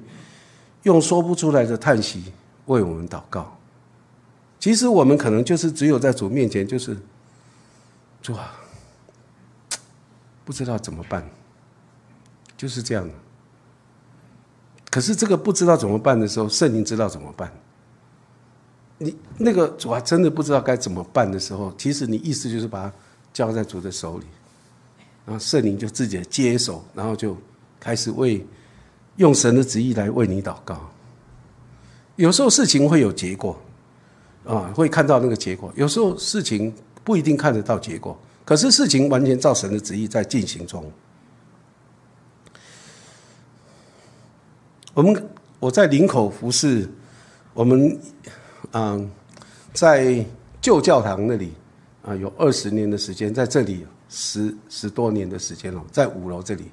[0.83, 2.23] 用说不出来的叹息
[2.65, 3.57] 为我们祷告。
[4.59, 6.97] 其实我们可能就是只有在主面前，就是
[8.21, 8.53] 主啊，
[10.45, 11.29] 不知道怎么办，
[12.55, 13.13] 就是这样的。
[14.89, 17.51] 可是这个不知道怎么办的时候，圣灵知道怎么办。
[18.99, 22.93] 你那个主啊，真的不知道该怎么办的时候，其实你意思就是把它
[23.33, 24.25] 交在主的手里，
[25.25, 27.35] 然后圣灵就自己接手，然后就
[27.83, 28.41] 开始为
[29.17, 30.89] 用神的旨意来为你祷告。
[32.15, 33.59] 有时候事情会有结果，
[34.45, 40.89] 啊，会看到那个结果；有时候事情不一定看得到结果，可是事情完全照神的旨意在进行中。
[44.93, 46.89] 我们我在林口服侍，
[47.53, 47.99] 我们
[48.71, 49.11] 嗯，
[49.73, 50.25] 在
[50.61, 51.51] 旧教堂那里
[52.01, 56.71] 啊，有二十年的时间，在这里十十多年的时间了，在五楼这里。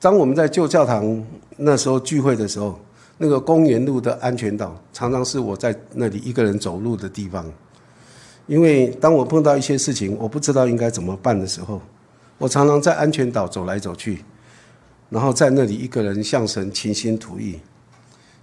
[0.00, 1.24] 当我们在旧教堂
[1.56, 2.78] 那时候聚会的时候，
[3.16, 7.44] 那个公园路的安全岛常常是我在那里一个人走路的地方。
[8.46, 11.80] 因为当我碰到一些事情，我不知道应该怎么办的时候，
[12.38, 14.24] 我常常在安全岛走来走去。
[15.10, 17.58] 然后在那里一个人向神倾心吐意，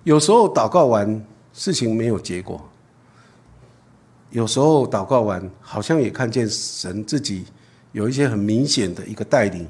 [0.04, 2.60] 有时候祷告完事情没有结果，
[4.32, 7.46] 有时候祷告完好像也看见神自己
[7.92, 9.68] 有一些很明显的一个带领，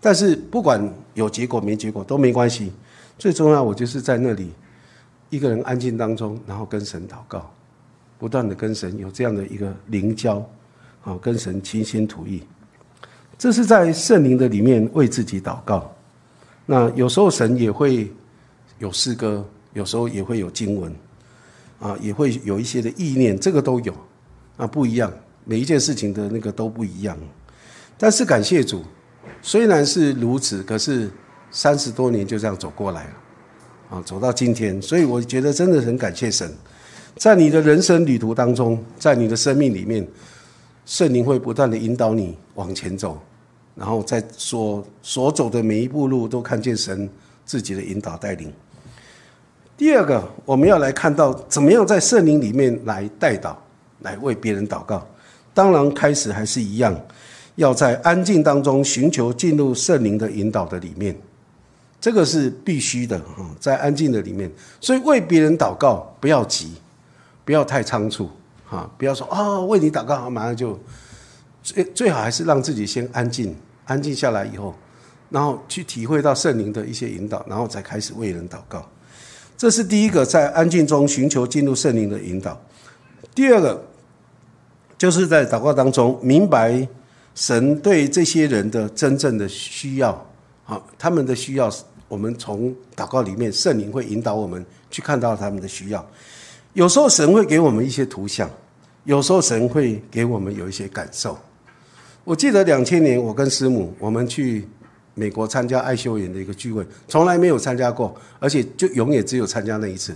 [0.00, 0.82] 但是不管
[1.14, 2.72] 有结果没结果都没关系，
[3.18, 4.50] 最重要我就是在那里
[5.28, 7.52] 一个人安静当中，然后跟神祷告，
[8.18, 10.38] 不断的跟神有这样的一个灵交，
[11.04, 12.42] 啊，跟神倾心吐意，
[13.38, 15.94] 这是在圣灵的里面为自己祷告。
[16.64, 18.10] 那有时候神也会
[18.78, 20.94] 有诗歌，有时候也会有经文，
[21.78, 23.94] 啊，也会有一些的意念，这个都有，
[24.56, 25.12] 啊，不一样，
[25.44, 27.18] 每一件事情的那个都不一样。
[27.98, 28.82] 但是感谢主，
[29.42, 31.10] 虽然是如此，可是
[31.50, 33.10] 三十多年就这样走过来了，
[33.90, 36.52] 啊，走到今天，所以我觉得真的很感谢神，
[37.16, 40.06] 在你的人生旅途当中，在你的生命里面，
[40.86, 43.20] 圣灵会不断的引导你往前走。
[43.76, 47.08] 然后在所所走的每一步路，都看见神
[47.46, 48.52] 自己的引导带领。
[49.74, 53.58] 第二个，我们要来看到怎么样在圣灵里面来带导，
[54.00, 55.06] 来为别人祷告。
[55.54, 56.94] 当然，开始还是一样，
[57.60, 61.14] 要在安静当中寻求进入圣灵的引导的里面，
[62.00, 64.50] 这个是必须的啊，在安静的里面。
[64.80, 66.72] 所以为别人祷告，不要急，
[67.44, 68.30] 不要太仓促
[68.70, 70.78] 啊，不要说啊，为你祷告，马上就
[71.62, 73.54] 最最好还是让自己先安静。
[73.84, 74.74] 安静下来以后，
[75.28, 78.88] 然后去体会到圣灵的一些引导，然后再开始为人祷告。
[79.58, 82.58] 这是第一个，在安静中寻求进入圣灵的引导。
[83.34, 83.84] 第二个，
[84.96, 86.88] 就是在祷告当中明白
[87.40, 90.26] 神对这些人的真正的需要。
[90.62, 91.72] 好，他们的需要，
[92.06, 96.06] 我们从祷告里面，圣灵会引导我们去看到他们的需要。
[96.74, 98.48] 有时候神会给我们一些图像，
[99.04, 101.38] 有时候神会给我们有一些感受。
[102.24, 104.68] 我记得两千年，我跟师母我们去
[105.14, 110.14] 美国参加爱修园的一个聚会，从来没有参加过，而且就永远只有参加那一次。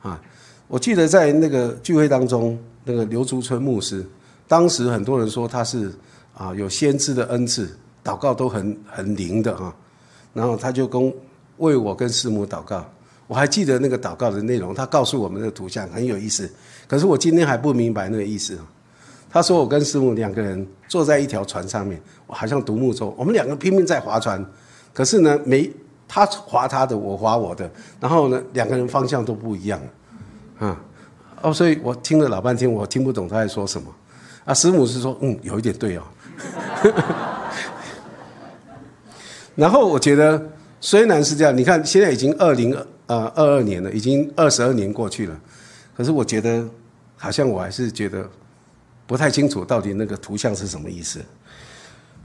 [0.00, 0.18] 啊，
[0.68, 4.02] 我记得在那个聚会当中，那个刘竹春牧师，
[4.48, 5.92] 当时很多人说他是
[6.34, 7.68] 啊有先知的恩赐，
[8.04, 9.74] 祷告都很很灵的哈。
[10.34, 11.12] 然后他就跟
[11.58, 12.84] 为我跟师母祷告，
[13.26, 16.50] 我还记得那个祷告的内容，他告诉我们的图像很有意思，
[16.88, 18.58] 可是我今天还不明白那个意思。
[19.34, 23.14] 他说：“我跟师母两个人坐在一条船上面，我好像独木舟。
[23.16, 24.44] 我们两个拼命在划船，
[24.92, 25.72] 可是呢，没
[26.06, 29.80] 他划他的，我划我的，然后呢，两个人方向都不一样，
[30.58, 30.78] 啊，
[31.40, 33.88] 哦，所以我听了老半天，我听不懂他在说什么。
[34.44, 36.02] 啊，师母是说，嗯，有一点对哦。
[39.54, 40.42] 然后我觉得
[40.80, 42.74] 虽然是这样，你看现在已经二零
[43.06, 45.40] 呃二二年了，已经二十二年过去了，
[45.96, 46.64] 可是我觉得
[47.16, 48.28] 好像我还是觉得。”
[49.04, 51.20] 不太清楚到底那个图像是什么意思。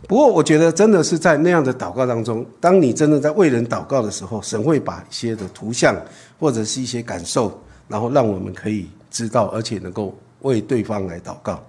[0.07, 5.99] 不过我觉得真的是在那样的祷告当中，当你真的在为人祷告的时候，神会把一些的图像
[6.39, 11.61] 或者是一些感受，然后让我们可以知道，而且能够为对方来祷告。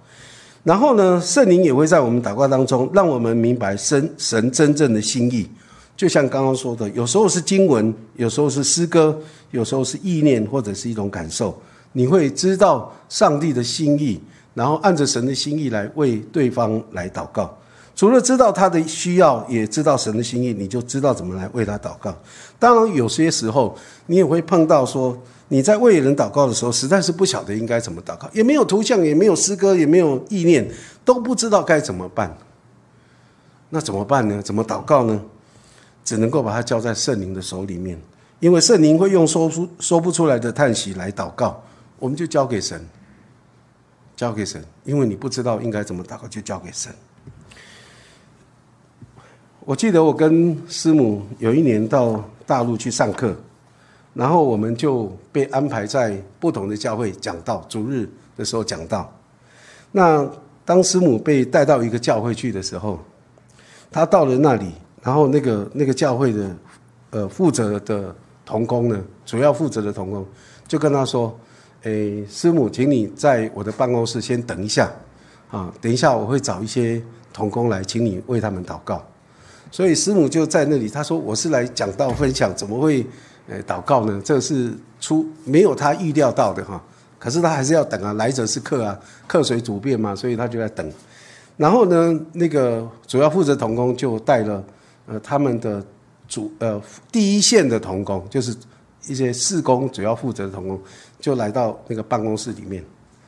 [0.63, 5.49] 然后呢，圣灵也会在我们祷告当中，让我们明白神神真正的心意。
[5.95, 9.17] 就像刚刚说的，有时候是经文，有时候是诗歌，
[9.51, 11.59] 有时候是意念或者是一种感受，
[11.91, 14.21] 你会知道上帝的心意。
[14.55, 17.55] 然后按着神的心意来为对方来祷告，
[17.95, 22.13] 除了知道他的需要，也知道神的心意，你就知道怎么来为他祷告。
[22.57, 23.77] 当然，有些时候
[24.07, 25.17] 你也会碰到说，
[25.49, 30.65] 你在为人祷告的时候，实在是不晓得应该怎么祷告，也没有图像，也没有诗歌，也没有意念，
[31.03, 32.37] 都不知道该怎么办。
[33.69, 34.41] 那怎么办呢？
[34.41, 35.21] 怎么祷告呢？
[36.05, 37.99] 只能够把它交在圣灵的手里面，
[38.39, 41.61] 因为圣灵会用说出说不出来的叹息来祷告，
[41.99, 42.83] 我们就交给神。
[44.15, 46.91] 交给神，因为你不知道应该怎么祷告，就交给神。
[49.61, 53.35] 我记得我跟师母有一年到大陆去上课，
[54.13, 59.11] 然后我们就被安排在不同的教会讲道，主日的时候讲道。
[59.91, 60.27] 那
[60.65, 62.99] 当师母被带到一个教会去的时候，
[63.91, 66.55] 他到了那里，然后那个那个教会的
[67.11, 68.13] 呃负责的
[68.45, 70.25] 童工呢，主要负责的童工
[70.67, 71.35] 就跟他说
[71.83, 74.91] ：“诶，师母，请你在我的办公室先等一下，
[75.49, 77.01] 啊，等一下我会找一些
[77.33, 79.03] 童工来，请你为他们祷告。”
[79.71, 83.05] 所以师母就在那里，他说：“我是来讲道分享，怎么会
[83.49, 84.21] 呃祷告呢？
[84.23, 86.81] 这是出没有他预料到的哈。
[87.17, 88.97] 可是他还是要等啊，来者是客啊，
[89.27, 90.89] 客随主便嘛，所以他就在等。
[91.57, 94.63] 然后呢，那个主要负责童工就带了
[95.05, 95.85] 呃他们的
[96.29, 96.81] 主呃
[97.11, 98.55] 第一线的童工，就是
[99.07, 100.79] 一些事工主要负责的童工，
[101.19, 102.81] 就来到那个办公室里面，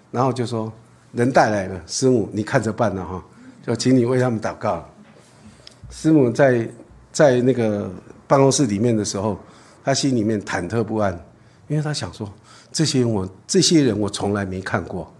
[0.10, 0.72] 然后就说
[1.12, 3.22] 人带来了，师母你看着办了哈，
[3.68, 4.86] 就请你为他们祷告。”
[5.92, 6.66] 师母在
[7.12, 7.92] 在那个
[8.26, 9.38] 办公室里面的时候，
[9.84, 11.14] 他心里面忐忑不安，
[11.68, 12.32] 因为他想说：
[12.72, 15.12] 这些我这些人我从来没看过，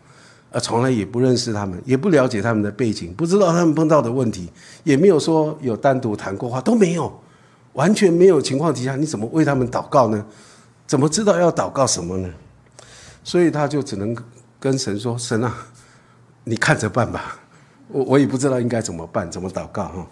[0.52, 4.50] 呃，从来也不认识他们，也不了解他们的背景，不知道他们碰到的问题，
[4.84, 7.12] 也没有说有单独谈过话，都没有，
[7.74, 10.26] 完全没有情况底下，你怎么为他们祷告呢？
[10.86, 12.30] 怎么知道要祷告什么呢？
[13.24, 14.16] 所以他就只能
[14.60, 15.56] 跟神说：神啊，
[16.44, 17.40] 你看着办吧，
[17.88, 20.08] 我我也不知道应该怎么办，怎么祷告哈。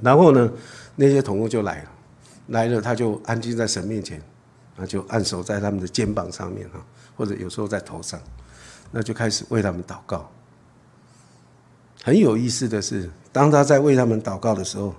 [0.00, 0.48] 然后呢，
[0.94, 1.90] 那些童工就来了，
[2.48, 4.20] 来了他就安静在神面前，
[4.76, 6.84] 那就按手在他们的肩膀上面哈，
[7.16, 8.20] 或者有时候在头上，
[8.90, 10.30] 那就开始为他们祷告。
[12.02, 14.94] 很有意思的是，当他在为他们祷告的时候，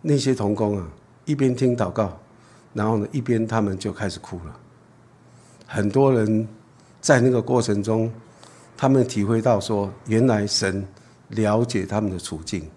[0.00, 0.86] 那些童工啊，
[1.24, 2.16] 一边听祷告，
[2.72, 4.60] 然后呢，一边他们就开始哭了。
[5.66, 6.46] 很多人
[7.00, 8.12] 在那个过程中，
[8.76, 10.86] 他们体会到说，原来神
[11.30, 12.70] 了解他们的处境。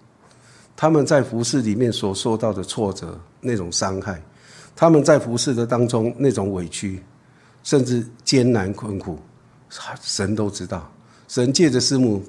[0.80, 4.18] 他们在服侍里面所受到的挫折、那种伤害，
[4.74, 7.02] 他们在服侍的当中那种委屈，
[7.62, 9.18] 甚至艰难困苦，
[10.00, 10.90] 神都知道。
[11.28, 12.24] 神借着师母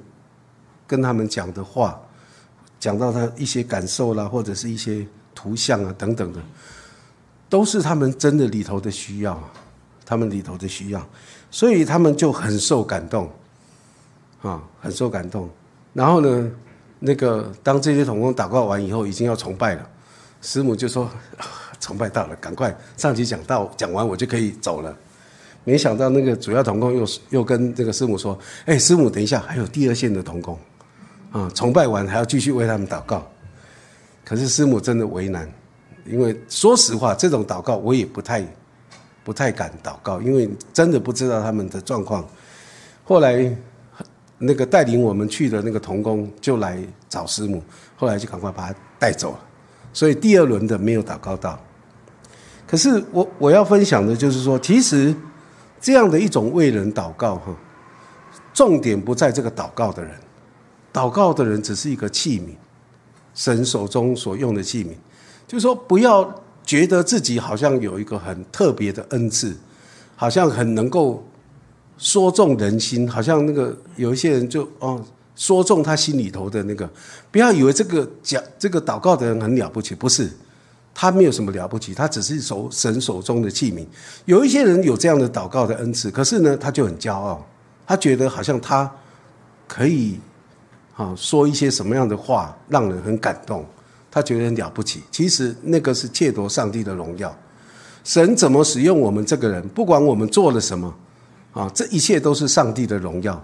[0.86, 1.98] 跟他们讲的话，
[2.78, 6.38] 讲到他一些感受啦，或者是一些图像啊等等的，
[7.48, 9.42] 都是他们真的里头的需要，
[10.04, 11.08] 他们里头的需要，
[11.50, 13.32] 所以他们就很受感动，
[14.42, 15.48] 啊，很受感动。
[15.94, 16.50] 然后呢？
[17.04, 19.84] 那个当这些童工祷告完以后，已经要崇拜了，
[20.40, 21.10] 师母就说
[21.80, 24.96] ：“崇拜到了，赶快上去讲道，讲完我就可以走了。”
[25.64, 30.56] 没想到那个主要童工又又跟这个师母说：“哎，师母，等一下，还有第二线的童工，
[31.32, 33.28] 啊，崇拜完还要继续为他们祷告。”
[34.24, 35.52] 可是师母真的为难，
[36.06, 38.46] 因为说实话，这种祷告我也不太
[39.24, 42.24] 不太敢祷告，因为真的不知道他们的状况。
[43.02, 43.52] 后来。
[44.44, 46.76] 那个带领我们去的那个童工就来
[47.08, 47.62] 找师母，
[47.94, 49.40] 后来就赶快把他带走了，
[49.92, 51.56] 所以第二轮的没有祷告到。
[52.66, 55.14] 可是我我要分享的就是说，其实
[55.80, 57.54] 这样的一种为人祷告哈，
[58.52, 60.12] 重点不在这个祷告的人，
[60.92, 62.56] 祷告的人只是一个器皿，
[63.34, 64.88] 神手中所用的器皿，
[65.46, 66.34] 就是说不要
[66.64, 69.56] 觉得自己好像有一个很特别的恩赐，
[70.16, 71.24] 好像很能够。
[72.02, 75.00] 说中人心，好像那个有一些人就哦，
[75.36, 76.90] 说中他心里头的那个，
[77.30, 80.28] 不要以为这个讲这个祷告的人很了不起，不是，
[80.92, 83.86] 他没有什么了不起，他只是手神手中的器皿。
[84.24, 87.46] 有一些人有这样的祷告的恩赐，可是呢，他就很骄傲，
[87.86, 88.90] 他觉得好像他
[89.68, 90.18] 可以
[90.96, 93.64] 啊说一些什么样的话让人很感动，
[94.10, 95.04] 他觉得很了不起。
[95.12, 97.32] 其实那个是窃夺上帝的荣耀。
[98.02, 100.92] 神怎么使用我们这个人，不管我们做了什么。
[101.52, 103.42] 啊，这一切都是上帝的荣耀，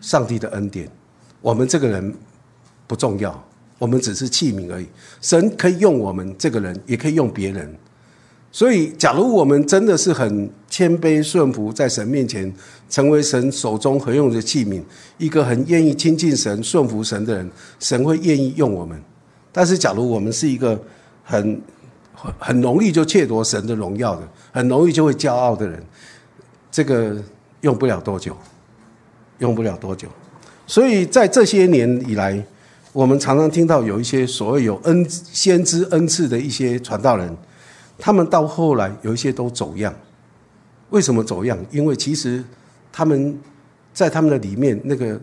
[0.00, 0.88] 上帝的恩典。
[1.40, 2.14] 我们这个人
[2.86, 3.44] 不重要，
[3.78, 4.86] 我们只是器皿而已。
[5.20, 7.74] 神可以用我们这个人，也可以用别人。
[8.52, 12.52] 所以，假如我们真的是很谦卑顺服，在神面前
[12.88, 14.82] 成为神手中合用的器皿，
[15.18, 19.00] 一个很愿意亲近神、顺服神的人，神会愿意用我们。
[19.50, 20.80] 但是，假如我们是一个
[21.24, 21.60] 很
[22.14, 25.82] 很很容易就窃夺神的荣耀的，很容易就会骄傲的人，
[26.70, 27.20] 这个。
[27.62, 28.36] 用不了多久，
[29.38, 30.08] 用不了多久，
[30.66, 32.42] 所以在这些年以来，
[32.92, 37.36] 我们常常听到有一些所谓有恩先知恩赐的一些传道人，
[37.98, 39.94] 他们到后来有一些都走样。
[40.88, 41.58] 为什么走样？
[41.70, 42.42] 因为其实
[42.90, 43.38] 他们
[43.92, 45.20] 在他们的里面那个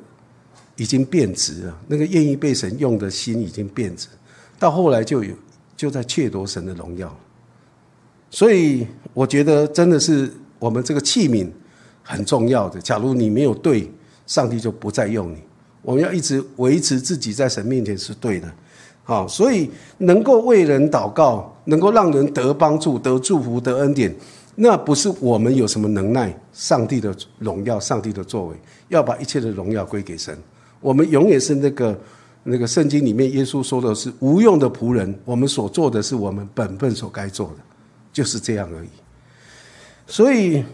[0.75, 4.07] 已经变质了，那个愿意被神用的心已经变质，
[4.59, 5.33] 到后来就有
[5.75, 7.13] 就在窃夺神的荣耀。
[8.29, 11.49] 所以我觉得真的是我们这个器皿。
[12.07, 12.79] 很重要的。
[12.79, 13.91] 假如你没有对，
[14.25, 15.37] 上帝就不再用你。
[15.81, 18.53] 我们要一直维持自己在神面前是对的，
[19.03, 24.13] 好，所以能够为人祷告，能够让人得帮助、得祝福、得恩典，
[24.55, 28.55] 那不是我们有什么能耐，上帝的荣耀、上帝的作为，
[28.89, 30.37] 要把一切的荣耀归给神。
[30.81, 31.97] 我们永远是那个
[32.43, 37.63] 那个圣经里面耶稣说的是无用的仆人，我们所做的是我们本分所该做的，
[38.11, 38.89] 就是这样而已。
[40.05, 40.65] 所以。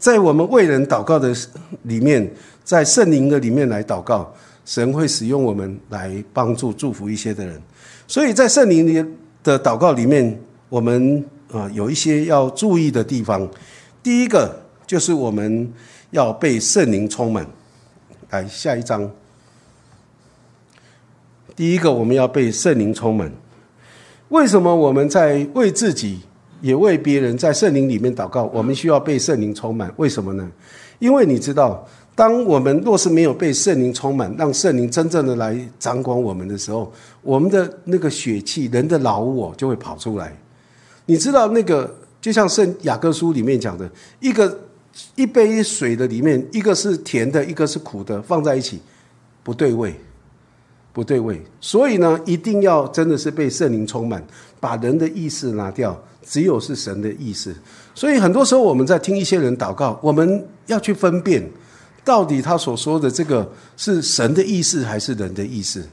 [0.00, 1.36] 在我们为人祷告的
[1.82, 2.28] 里面，
[2.64, 4.34] 在圣灵的里面来祷告，
[4.64, 7.60] 神会使用我们来帮助祝福一些的人。
[8.08, 9.04] 所以在圣灵里
[9.44, 10.40] 的祷告里面，
[10.70, 11.22] 我们
[11.52, 13.46] 啊有一些要注意的地方。
[14.02, 15.70] 第一个就是我们
[16.12, 17.46] 要被圣灵充满。
[18.30, 19.10] 来下一章。
[21.54, 23.30] 第一个，我们要被圣灵充满。
[24.30, 26.20] 为什么我们在为自己？
[26.60, 29.92] 也为别人在圣灵里面祷告，我们需要被圣灵充满。
[29.96, 30.50] 为什么呢？
[30.98, 36.92] 因为你知道，当我们若是没有被圣灵充满，让圣灵真正的来掌管我们的时候，
[37.22, 40.36] 我们的那个血气、人的老我就会跑出来。
[41.06, 43.90] 你知道，那个就像圣雅各书里面讲的，
[44.20, 44.60] 一个
[45.14, 48.78] 一杯水的里面，一个是甜的，一个是苦的，放在一起
[49.42, 49.94] 不对味，
[50.92, 51.40] 不对味。
[51.62, 54.22] 所以呢，一定要真的是被圣灵充满，
[54.60, 55.98] 把人的意识拿掉。
[56.30, 57.52] 只有是神的意思，
[57.92, 61.44] 所以很多时候我们在听一些人祷告，我们要去分辨，
[62.04, 65.84] 到底他所说的这个是神的意思还是人的意思。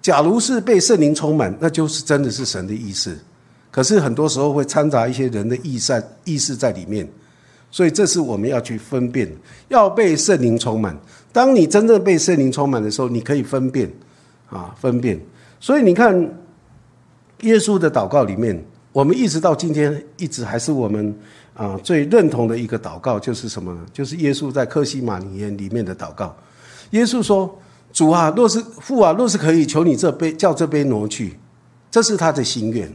[0.00, 3.18] 假如是被圣灵充满，那就是真的是神的意思。
[3.72, 7.04] 可是很多时候会掺杂一些人的意善意思在里面，
[7.72, 9.28] 所以这是我们要去分辨，
[9.66, 10.96] 要被圣灵充满。
[11.32, 13.92] 当你真正被圣灵充满的时候，你可以分辨
[14.48, 15.20] 啊，分辨。
[15.58, 16.16] 所以你看，
[17.40, 18.64] 耶稣的祷告里面。
[18.96, 21.14] 我们一直到今天，一直还是我们
[21.52, 23.86] 啊最认同的一个祷告，就是什么呢？
[23.92, 26.34] 就是耶稣在克西马尼园里面的祷告。
[26.92, 27.60] 耶稣说
[27.92, 31.38] ：“主啊，若是父啊，若是可以，求你这杯叫这杯挪去。”
[31.92, 32.90] 这是他的心愿。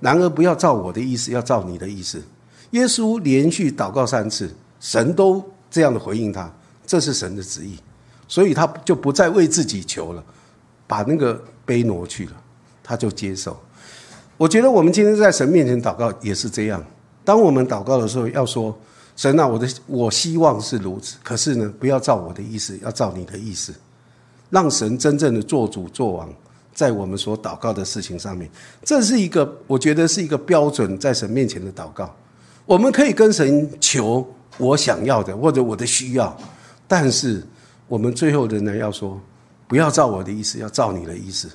[0.00, 2.22] 然而不要照我的意思，要照你的意思。
[2.70, 4.50] 耶稣连续祷告三次，
[4.80, 6.50] 神都这样的回应他，
[6.86, 7.76] 这是神的旨意，
[8.26, 10.24] 所以他就不再为自己求了，
[10.86, 12.32] 把那个杯挪去了，
[12.82, 13.54] 他就接受。
[14.38, 16.82] 我觉得我们今天在神面前祷告也是这样。
[17.24, 18.74] 当我们祷告的时候，要说
[19.16, 23.74] ：“神啊，我的我希望是如此，可是呢，不要照我的意思，要照你的意思，
[24.48, 26.32] 让神真正的做主做王，
[26.72, 28.48] 在我们所祷告的事情上面。
[28.84, 32.14] 这是一个，我觉得是一个标准，在神面前的祷告。
[32.64, 34.24] 我们可以跟神求
[34.56, 36.34] 我想要的或者我的需要，
[36.86, 37.44] 但是
[37.88, 39.20] 我们最后仍然要说：
[39.66, 41.50] 不要照我的意思，要照你的意思，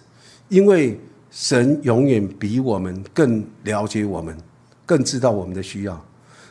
[0.49, 0.99] 因为。
[1.33, 4.37] 神永远比我们更了解我们，
[4.85, 5.99] 更知道我们的需要。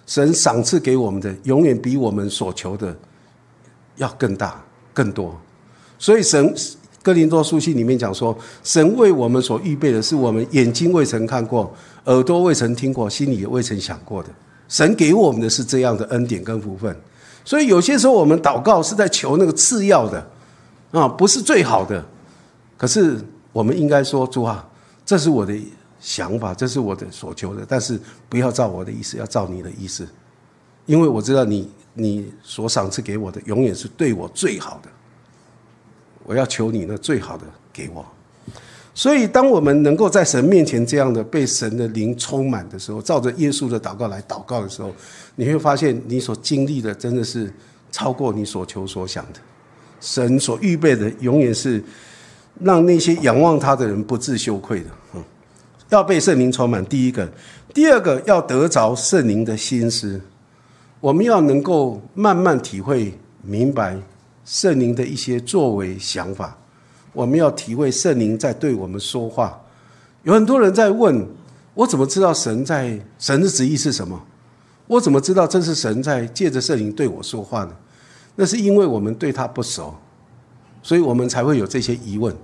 [0.08, 2.94] 神赏赐给我们的，永远比我们所求的
[3.96, 4.60] 要更大、
[4.92, 5.40] 更多。
[6.00, 6.52] 所以，神
[7.00, 11.72] 哥林多书信里面讲说，神为我们所预备的是我们眼睛未曾看过、
[12.06, 14.28] 耳朵未曾听过、心里也未曾想过的。
[14.68, 16.94] 神给我们的是这样的恩典跟福分。
[17.44, 20.26] 所以，有些时候我们祷告是在求那个次要的
[20.90, 22.04] 啊，不是最好的。
[22.76, 23.16] 可是，
[23.52, 24.68] 我们应该说，主啊。
[25.12, 25.54] 这是我的
[26.00, 28.00] 想法，这是我的所求的，但是
[28.30, 30.08] 不要照我的意思，要照你的意思，
[30.86, 34.88] 因为我知道你你所赏赐给我的永远是对我最好的，
[36.24, 38.02] 我要求你那最好的给我。
[38.94, 44.90] 所以，当我们能够在神面前这样的被神的灵充满的时候，照着耶稣的祷告来祷告的时候，
[45.34, 47.52] 你会发现你所经历的真的是
[47.90, 49.40] 超过你所求所想的，
[50.00, 51.84] 神所预备的永远是。
[52.60, 54.86] 让那些仰望他的人不自羞愧的，
[55.92, 56.84] 要被圣灵充满。
[56.86, 57.30] 第一个，
[57.74, 60.20] 第二个要得着圣灵的心思，
[61.00, 63.12] 我们要能够慢慢体会
[63.42, 63.96] 明白
[64.44, 66.56] 圣灵的一些作为想法。
[67.12, 69.60] 我们要体会圣灵在对我们说话。
[70.22, 71.26] 有很多人在问
[71.74, 74.18] 我，怎么知道神在神的旨意是什么？
[74.86, 77.72] 我怎么知道这是神在借着圣灵对我说话呢？
[78.36, 79.94] 那是因为我们对他不熟。
[80.82, 82.34] 所以我们才会有这些疑问。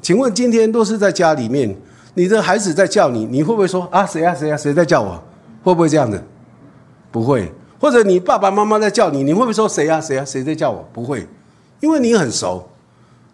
[0.00, 1.74] 请问今天都是在家里面，
[2.18, 5.22] 你的孩子在叫你，你会不会说啊谁啊谁啊谁在叫我？
[5.62, 6.20] 会不会这样的？
[7.12, 7.48] 不会。
[7.78, 10.84] 或者你爸爸妈妈在叫你，你会不会说谁啊谁啊谁在叫我？
[10.92, 11.24] 不会，
[11.78, 12.68] 因为你很熟，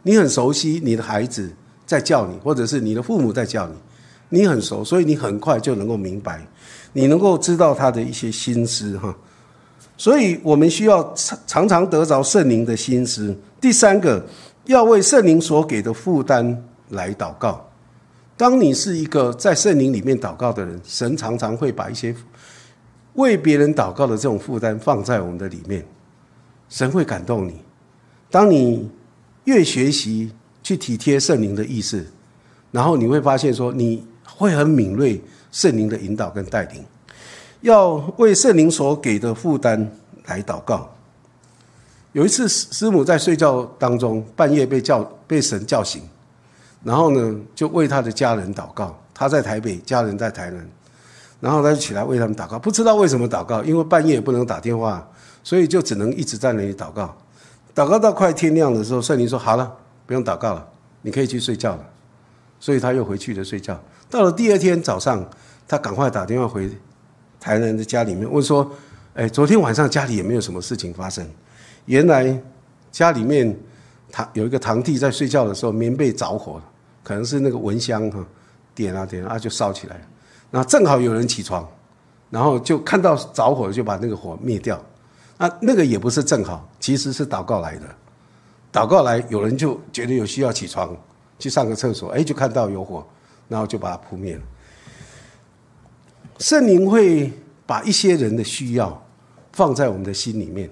[0.03, 1.51] 你很熟悉你的孩子
[1.87, 3.75] 在叫你，或者是你的父母在叫你，
[4.29, 6.47] 你很熟，所以你很快就能够明白，
[6.93, 9.17] 你能够知道他的一些心思哈。
[9.97, 13.35] 所以我们需要常常常得着圣灵的心思。
[13.63, 14.23] 第三个。
[14.67, 17.63] 要为圣灵所给的负担来祷告。
[18.37, 22.15] 当你是一个在圣灵里面祷告的人，神常常会把一些
[23.15, 25.87] 为别人祷告的这种负担放在我们的里面，
[26.69, 27.63] 神会感动你。
[28.31, 28.91] 当你
[29.45, 30.33] 越学习
[30.63, 32.05] 去体贴圣灵的意思，
[32.73, 35.23] 然后你会发现说，你会很敏锐
[35.53, 36.85] 圣灵的引导跟带领。
[37.61, 39.91] 要为圣灵所给的负担
[40.27, 40.91] 来祷告。
[42.13, 46.03] 有一次，师母在睡觉当中，半夜被叫被神叫醒，
[46.85, 48.97] 然后呢，就为他的家人祷告。
[49.13, 50.69] 他在台北，家人在台南，
[51.41, 52.59] 然后他就起来为他们祷告。
[52.59, 55.09] 不知道为什么祷告，因为半夜不能打电话，
[55.43, 57.17] 所以就只能一直在那里祷告。
[57.75, 59.73] 祷告到快天亮的时候，圣灵说：“好了，
[60.05, 60.69] 不用祷告了，
[61.03, 61.85] 你可以去睡觉了。”
[62.59, 63.79] 所以他又回去了睡觉。
[64.11, 65.25] 到了第二天早上，
[65.69, 66.71] 他赶快打电话回
[67.39, 68.69] 台南的家里面问说
[69.15, 71.25] ：“哎，昨天晚上家里也没有什么事情发生？
[71.85, 72.37] 原来
[72.91, 73.57] 家里面
[74.11, 76.65] 堂有一个堂弟在睡觉的时候，棉被着火了，
[77.05, 78.27] 可能是那个蚊香哈，
[78.75, 80.03] 点啊点啊就烧起来了。
[80.51, 81.65] 那正好有人起床。”
[82.31, 84.83] 然后就看到着火，就把那个火灭掉。
[85.37, 87.83] 啊，那个也不是正好，其实是祷告来的。
[88.73, 90.97] 祷告来，有人就觉得有需要起床
[91.39, 93.07] 去上个厕所，哎，就看到有火，
[93.47, 94.43] 然后就把它扑灭了。
[96.39, 97.33] 圣灵会
[97.67, 99.01] 把一些人的需要
[99.53, 100.69] 放在我们的心里面，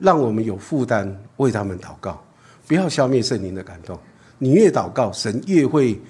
[0.00, 2.20] 让我们有负担为他们祷告。
[2.66, 3.96] 不要消灭圣灵的感动，
[4.38, 6.00] 你越祷告，神越会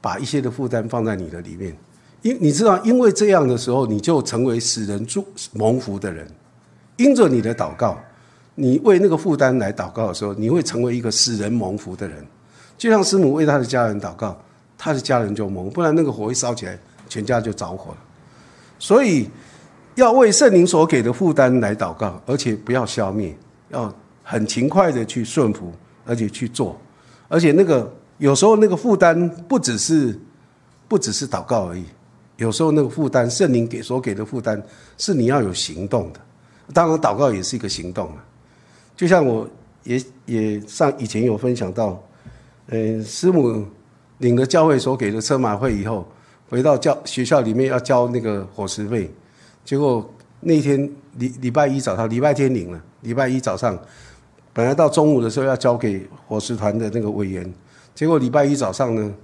[0.00, 1.76] 把一些的负担放在你的里面。
[2.22, 6.26] 因你知道，因为这样的时候，你就成为使人祝蒙福的人。
[6.96, 7.96] 因着你的祷告，
[8.56, 12.26] 你为那个负担来祷告的时候，你会成为一个使人蒙福的人。
[12.76, 14.36] 就像师母为他的家人祷告，
[14.76, 16.76] 他的家人就蒙，不然那个火一烧起来，
[17.08, 17.98] 全家就着火了。
[18.80, 19.28] 所以
[19.94, 23.36] 要为圣灵所给的负担来祷告，而且不要消灭，
[23.70, 23.92] 要
[24.24, 25.72] 很勤快的去顺服，
[26.04, 26.76] 而且去做。
[27.28, 30.18] 而且那个有时候那个负担不只是
[30.88, 31.84] 不只是祷告而已。
[32.36, 34.62] 有时候那个负担，圣灵给所给的负担，
[34.96, 36.20] 是你要有行动的。
[36.72, 38.24] 当然，祷告也是一个行动啊。
[38.96, 39.48] 就像我
[39.82, 42.00] 也也上以前有分享到，
[42.66, 43.66] 呃，师母
[44.18, 46.06] 领了教会所给的车马费以后，
[46.48, 49.12] 回到教学校里面要交那个伙食费，
[49.64, 50.08] 结果
[50.38, 53.76] 那天礼礼拜一早上，礼拜天领了，礼拜一早上
[54.58, 57.54] 本来到中午的时候要交给伙食团的那个委员，
[57.94, 59.14] 结果礼拜一早上呢，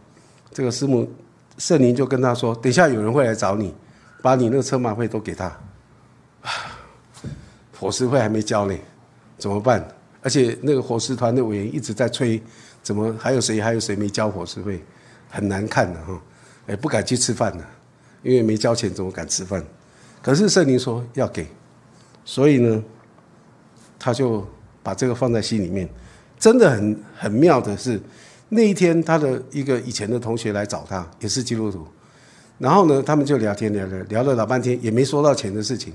[0.53, 1.11] 这个师母。
[1.59, 3.75] 圣灵就跟他说：“等一下有人会来找你，
[4.23, 5.53] 把你那个车马费都给他。
[7.77, 8.77] 伙食费还没交呢，
[9.37, 9.85] 怎么办？
[10.23, 12.41] 而且那个伙食团的委员一直在催，
[12.81, 14.85] 怎么还有谁还有谁没交伙食费？
[15.29, 16.21] 很难看的哈，
[16.69, 17.69] 哎，不敢去吃饭了，
[18.23, 19.65] 因为没交钱怎么敢吃饭？
[20.23, 21.45] 可是圣灵说要给，
[22.25, 22.85] 所以呢，
[23.99, 24.47] 他就
[24.85, 25.89] 把这个放在心里面。
[26.39, 28.01] 真的很很妙的是。”
[28.51, 31.85] 那一天，他的一个以前的同学来找他，也是基督徒。
[32.59, 35.93] 然后呢，他们就聊天聊聊，聊了老半天，也没说到钱的事情。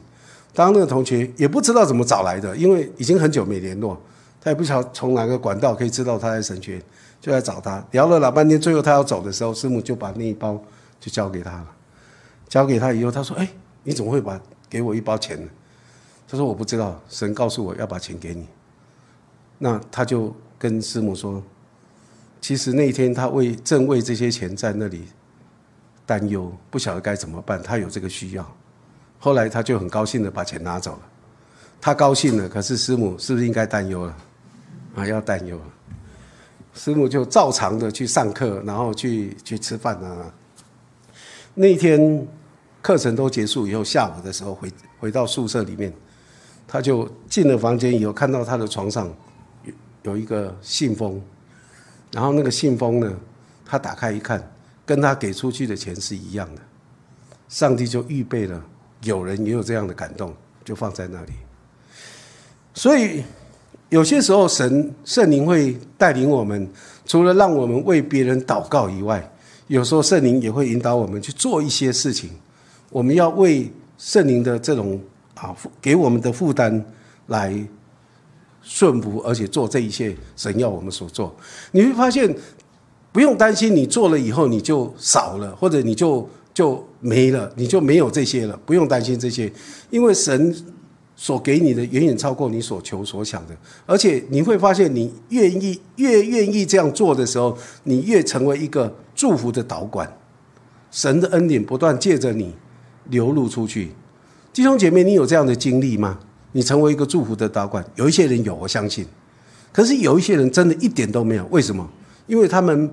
[0.53, 3.97] 当那个同学也不知道怎么找来的，因为已经很久没联络，
[4.41, 6.81] 他也不晓得从哪个管道可以知道他在神学，
[7.21, 7.81] 就来找他。
[7.91, 10.61] 聊了老半天，最后他要走的时候，师母就把那一包
[10.99, 11.67] 就交给他了。
[12.49, 13.47] 交给他以后，他说：“哎，
[13.83, 15.47] 你怎么会把给我一包钱呢？”
[16.27, 18.45] 他说：“我不知道，神告诉我要把钱给你。”
[19.59, 21.43] 那他就跟师母说。
[22.41, 25.03] 其实那天他为正为这些钱在那里
[26.05, 27.61] 担忧，不晓得该怎么办。
[27.61, 28.55] 他有这个需要，
[29.19, 31.01] 后来他就很高兴的把钱拿走了。
[31.81, 34.17] 他高兴了，可是师母是不是应该担忧了？
[34.95, 35.63] 啊，要担忧了。
[36.73, 40.33] 师母就照常的去上课，然后去去吃饭啊。
[41.53, 42.25] 那天
[42.81, 45.93] 课程都结束以后，下午的时候回回到宿舍里面，
[46.65, 49.13] 他就进了房间以后，看到他的床上
[50.03, 51.21] 有一个信封。
[52.11, 53.15] 然后那个信封呢，
[53.63, 54.51] 他打开一看，
[54.85, 56.61] 跟他给出去的钱是一样的。
[57.47, 58.59] 上帝就预备了，
[59.03, 60.33] 有人也有这样的感动，
[60.65, 61.33] 就放在那里。
[62.73, 63.23] 所以
[63.89, 66.67] 有些时候，神圣灵会带领我们，
[67.05, 69.31] 除了让我们为别人祷告以外，
[69.67, 72.31] 有时候圣灵也会引导我们去做一些事情。
[72.89, 74.99] 我们要为圣灵的这种
[75.35, 76.83] 啊给我们的负担
[77.27, 77.53] 来。
[78.71, 81.35] 顺服，而且做这一切神要我们所做，
[81.71, 82.33] 你会发现
[83.11, 88.55] 不用担心，你做了以后你就少了，或者你就就没了，你就没有这些了。
[88.67, 89.51] 不用担心这些，
[89.89, 90.55] 因为神
[91.15, 93.57] 所给你的远远超过你所求所想的。
[93.87, 100.15] 而且你会发现，你愿意越愿意这样做的时候，你越成为一个祝福的导管，
[100.91, 102.53] 神的恩典不断借着你
[103.09, 103.93] 流露出去。
[104.53, 106.19] 弟兄姐妹，你有这样的经历吗？
[106.51, 109.05] 你成为一个祝福的导管，有一些人有，我相信。
[109.71, 111.87] 可是有一些人真的一点都没有，为什么？
[112.27, 112.89] 因为他们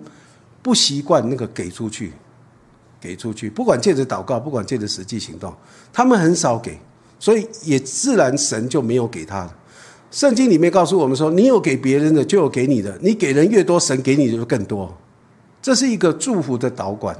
[0.63, 2.13] 不习惯那个给出去，
[3.01, 5.55] 给出去，不管借着祷告，不管借着实际行动，
[5.93, 6.79] 他们很少给，
[7.19, 9.49] 所以也自然神就没有给他。
[10.11, 12.97] 圣经里面告诉我们说，你有给别人的，就有给你的。
[13.03, 14.95] 你给人越多，神给你的就更多。
[15.61, 17.17] 这是一个祝福的导管。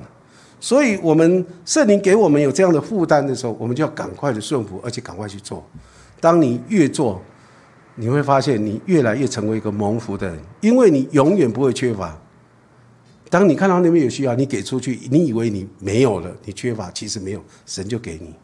[0.61, 5.63] 所以，我们圣灵给我们有这样的负担的时候，我们就要赶快的顺服，而且赶快去做。
[6.27, 7.23] 当你越做，
[7.95, 12.19] 你会发现你越来越成为一个蒙福的人，因为你永远不会缺乏。
[13.31, 18.35] 当你看到那边有需要，你给出去，你以为你没有了，你缺乏，其实没有，神就给你。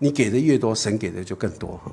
[0.00, 1.92] 你给的越多，神给的就更多哈。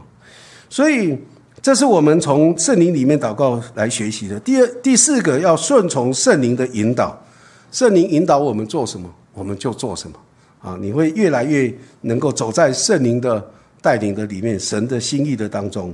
[0.67, 1.15] 所以
[1.61, 4.39] 这是我们从圣灵里面祷告来学习的。
[4.39, 7.23] 第二、第四个要顺从圣灵的引导，
[7.71, 10.17] 圣灵引导我们做什么，我们就做什么
[10.59, 10.75] 啊！
[10.81, 13.51] 你会越来越能够走在圣灵的
[13.83, 15.93] 带领的里面，神的心意的当中。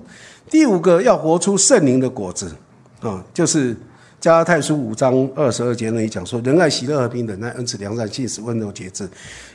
[0.50, 2.50] 第五个要活出圣灵的果子
[3.02, 3.76] 啊，就是
[4.22, 9.10] 加拉太书五章二十二节那里讲说：仁爱、喜乐、和平、忍耐、恩慈、良善、信实、温柔、节制。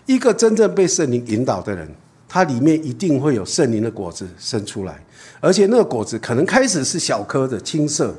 [0.06, 1.88] 一个真正被圣灵引导的人。
[2.26, 4.98] 它里面一定会有圣灵的果子生出来，
[5.40, 8.12] 而且那个果子可能开始是小颗的青色，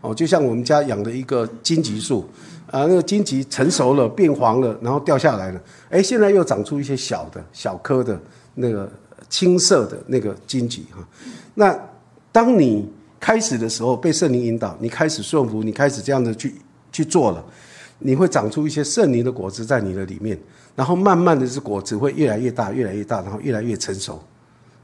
[0.00, 2.26] 哦，就像我们家养的一个荆棘树，
[2.70, 5.60] 啊，那个荆棘成熟了变黄了，然后掉下来了，
[5.90, 8.18] 哎，现在又长出一些小的小颗的
[8.54, 8.90] 那个
[9.28, 11.06] 青色的那个荆棘哈。
[11.54, 11.78] 那
[12.30, 12.88] 当你
[13.20, 16.54] 开始的时候被圣灵引导，你开始顺服，你开始这样的去
[16.92, 17.44] 去做了，
[17.98, 20.38] 你会长出一些圣灵的果子在你的里面。
[20.76, 24.22] 然后慢慢的，这果子会越来越大，越来越大，然后越来越成熟，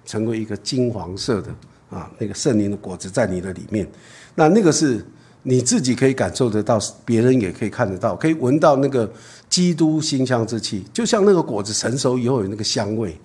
[0.05, 1.55] 成为一个金黄色的
[1.89, 3.89] 啊，那个圣灵的果子在你的里面。
[4.35, 5.07] 那那个是
[5.45, 9.09] 你自己可以感受得到，别人也可以看得到，可以闻到那个
[9.49, 13.17] 基督馨香之气，就像那个果子成熟以后有那个香味，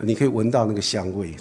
[0.00, 1.34] 你可以闻到那个香味。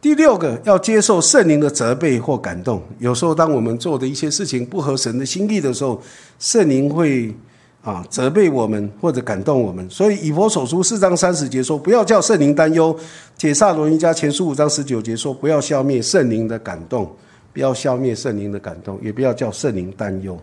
[0.00, 2.82] 第六个，要接受圣灵的责备或感动。
[2.98, 6.00] 有时候，当我们做的一些事情不合神的心意的时候，
[6.38, 7.34] 圣灵会。
[7.80, 12.92] 啊，责备我们或者感动我们，所以以佛所书四章三十节说，不要叫圣灵担忧；
[13.38, 17.10] 铁萨罗尼加前书五章十九节说，不要消灭圣灵的感动，
[17.52, 20.38] 不要消灭圣灵的感动，也不要叫圣灵担忧。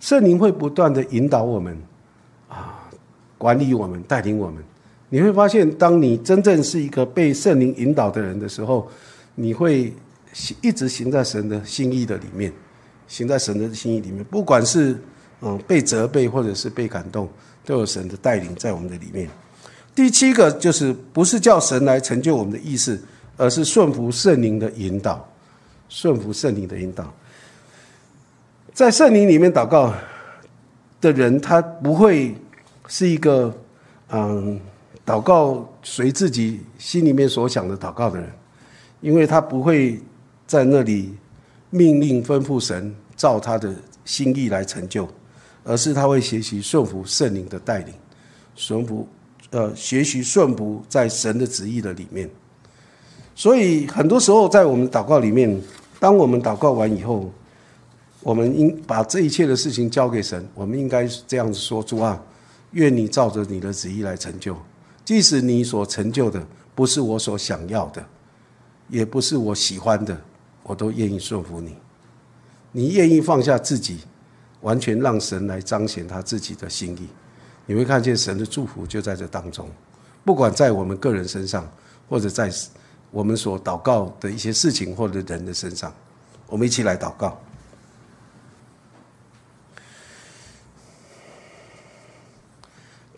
[0.00, 1.76] 圣灵会不断的引导我们，
[2.48, 2.88] 啊，
[3.36, 4.62] 管理我们，带领我们。
[5.08, 8.90] 你会发现，当你真正是一个被圣灵引导的人的时候，
[9.34, 9.92] 你会
[10.60, 12.52] 一直行在神的心意的里面，
[13.06, 14.96] 行在神的心意里面，不管是。
[15.40, 17.28] 嗯，被责备或者是被感动，
[17.64, 19.30] 都有神的带领在我们的里面。
[19.94, 23.00] 第七个就是不是叫神来成就我们的意思，
[23.36, 25.24] 而是顺服圣灵的引导。
[25.88, 27.14] 顺服圣灵的引导，
[28.74, 29.94] 在圣灵里面祷告
[31.00, 32.34] 的人，他不会
[32.88, 33.56] 是一个
[34.10, 34.60] 嗯
[35.08, 38.30] 祷告随自己心里面所想的祷告的人，
[39.00, 39.98] 因为他不会
[40.46, 41.14] 在那里
[41.70, 45.08] 命令吩咐神照他的心意来成就。
[45.64, 47.92] 而是他会学习顺服圣灵的带领，
[48.56, 49.06] 顺服，
[49.50, 52.30] 呃，学习顺服在神的旨意的里面。
[53.34, 55.60] 所以很多时候在我们祷告里面，
[56.00, 57.30] 当我们祷告完以后，
[58.20, 60.48] 我们应把这一切的事情交给神。
[60.54, 62.18] 我们应该这样子说：主啊，
[62.70, 64.56] 愿你照着你的旨意来成就。
[65.08, 68.06] 即使你所成就的不是我所想要的，
[68.90, 70.14] 也不是我喜欢的，
[70.62, 71.74] 我都愿意顺服你。
[72.72, 74.00] 你愿意放下自己？
[74.60, 77.08] 完全让神来彰显他自己的心意，
[77.64, 79.66] 你会看见神的祝福就在这当中。
[80.26, 81.66] 不管在我们个人身上，
[82.06, 82.52] 或者在
[83.10, 85.90] 我们所祷告的一些事情或者人的身上，
[86.46, 87.40] 我们一起来祷告。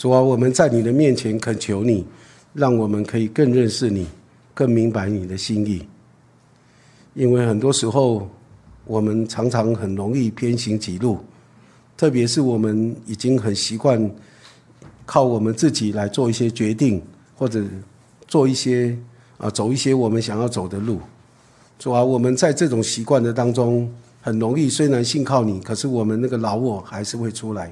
[0.01, 2.07] 主啊，我们在你的面前恳求你，
[2.55, 4.07] 让我们可以更认识你，
[4.55, 5.87] 更明白你的心意。
[7.13, 8.27] 因为很多时候，
[8.87, 11.19] 我们常常很容易偏行己路。
[11.99, 14.11] 特别是我们已经很习惯
[15.05, 17.03] 靠我们自己来做一些决定，
[17.37, 17.63] 或者
[18.27, 18.97] 做一些
[19.37, 20.99] 啊走一些我们想要走的路，
[21.79, 23.87] 主啊，我们在这种习惯的当中，
[24.23, 27.71] 很容易虽然信靠你，可是我们那个老我还是会出来。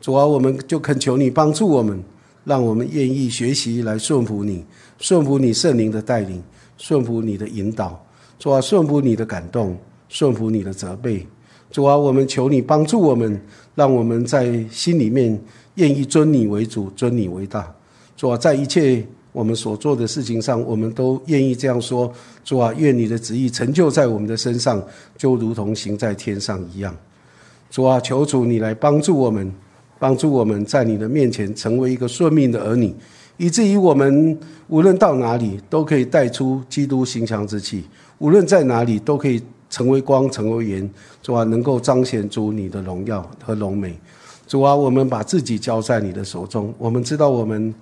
[0.00, 2.02] 主啊，我们就恳求你帮助我们，
[2.44, 4.64] 让我们愿意学习来顺服你，
[4.98, 6.42] 顺服你圣灵的带领，
[6.76, 8.04] 顺服你的引导，
[8.38, 9.76] 主啊，顺服你的感动，
[10.08, 11.26] 顺服你的责备。
[11.70, 13.40] 主啊，我们求你帮助我们，
[13.74, 15.38] 让我们在心里面
[15.74, 17.74] 愿意尊你为主，尊你为大。
[18.16, 22.10] 主啊，在一切我们所做的事情上，我们都愿意这样说：
[22.44, 24.82] 主啊，愿你的旨意成就在我们的身上，
[25.18, 26.96] 就如同行在天上一样。
[27.68, 29.52] 主啊，求主你来帮助我们，
[29.98, 32.94] 帮助我们在你的面前成为一个顺命的儿女，
[33.36, 34.38] 以至于我们
[34.68, 37.84] 无论到哪里都可以带出基督形象之气，
[38.18, 39.42] 无论在哪里都可以。
[39.68, 40.88] 成为光，成为盐，
[41.20, 43.98] 主啊，能够彰显出你的荣耀和荣美。
[44.46, 46.72] 主啊，我们把自己交在你的手中。
[46.78, 47.74] 我们知道我们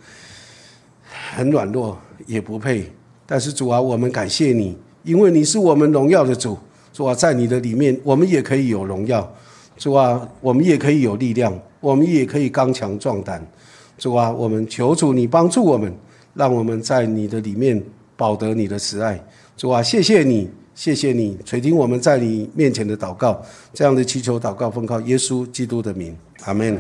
[1.37, 1.97] 很软弱，
[2.27, 2.91] 也不配。
[3.27, 6.57] 但是主啊，我们感谢你，因为你是我们荣耀的主。
[6.91, 9.31] 主啊，在你的里面，我们也可以有荣耀。
[9.77, 13.45] 主啊，我们也可以有力量，我们也可以刚强壮胆。
[13.99, 15.93] 主啊，我们求主你帮助我们，
[16.35, 17.83] 让我们在你的里面
[18.17, 19.23] 保得你的慈爱。
[19.57, 20.51] 主啊，谢谢你。
[20.75, 23.41] 谢谢你垂听我们在你面前的祷告，
[23.73, 26.17] 这样的祈求祷告奉靠耶稣基督的名，
[26.47, 26.77] 阿门。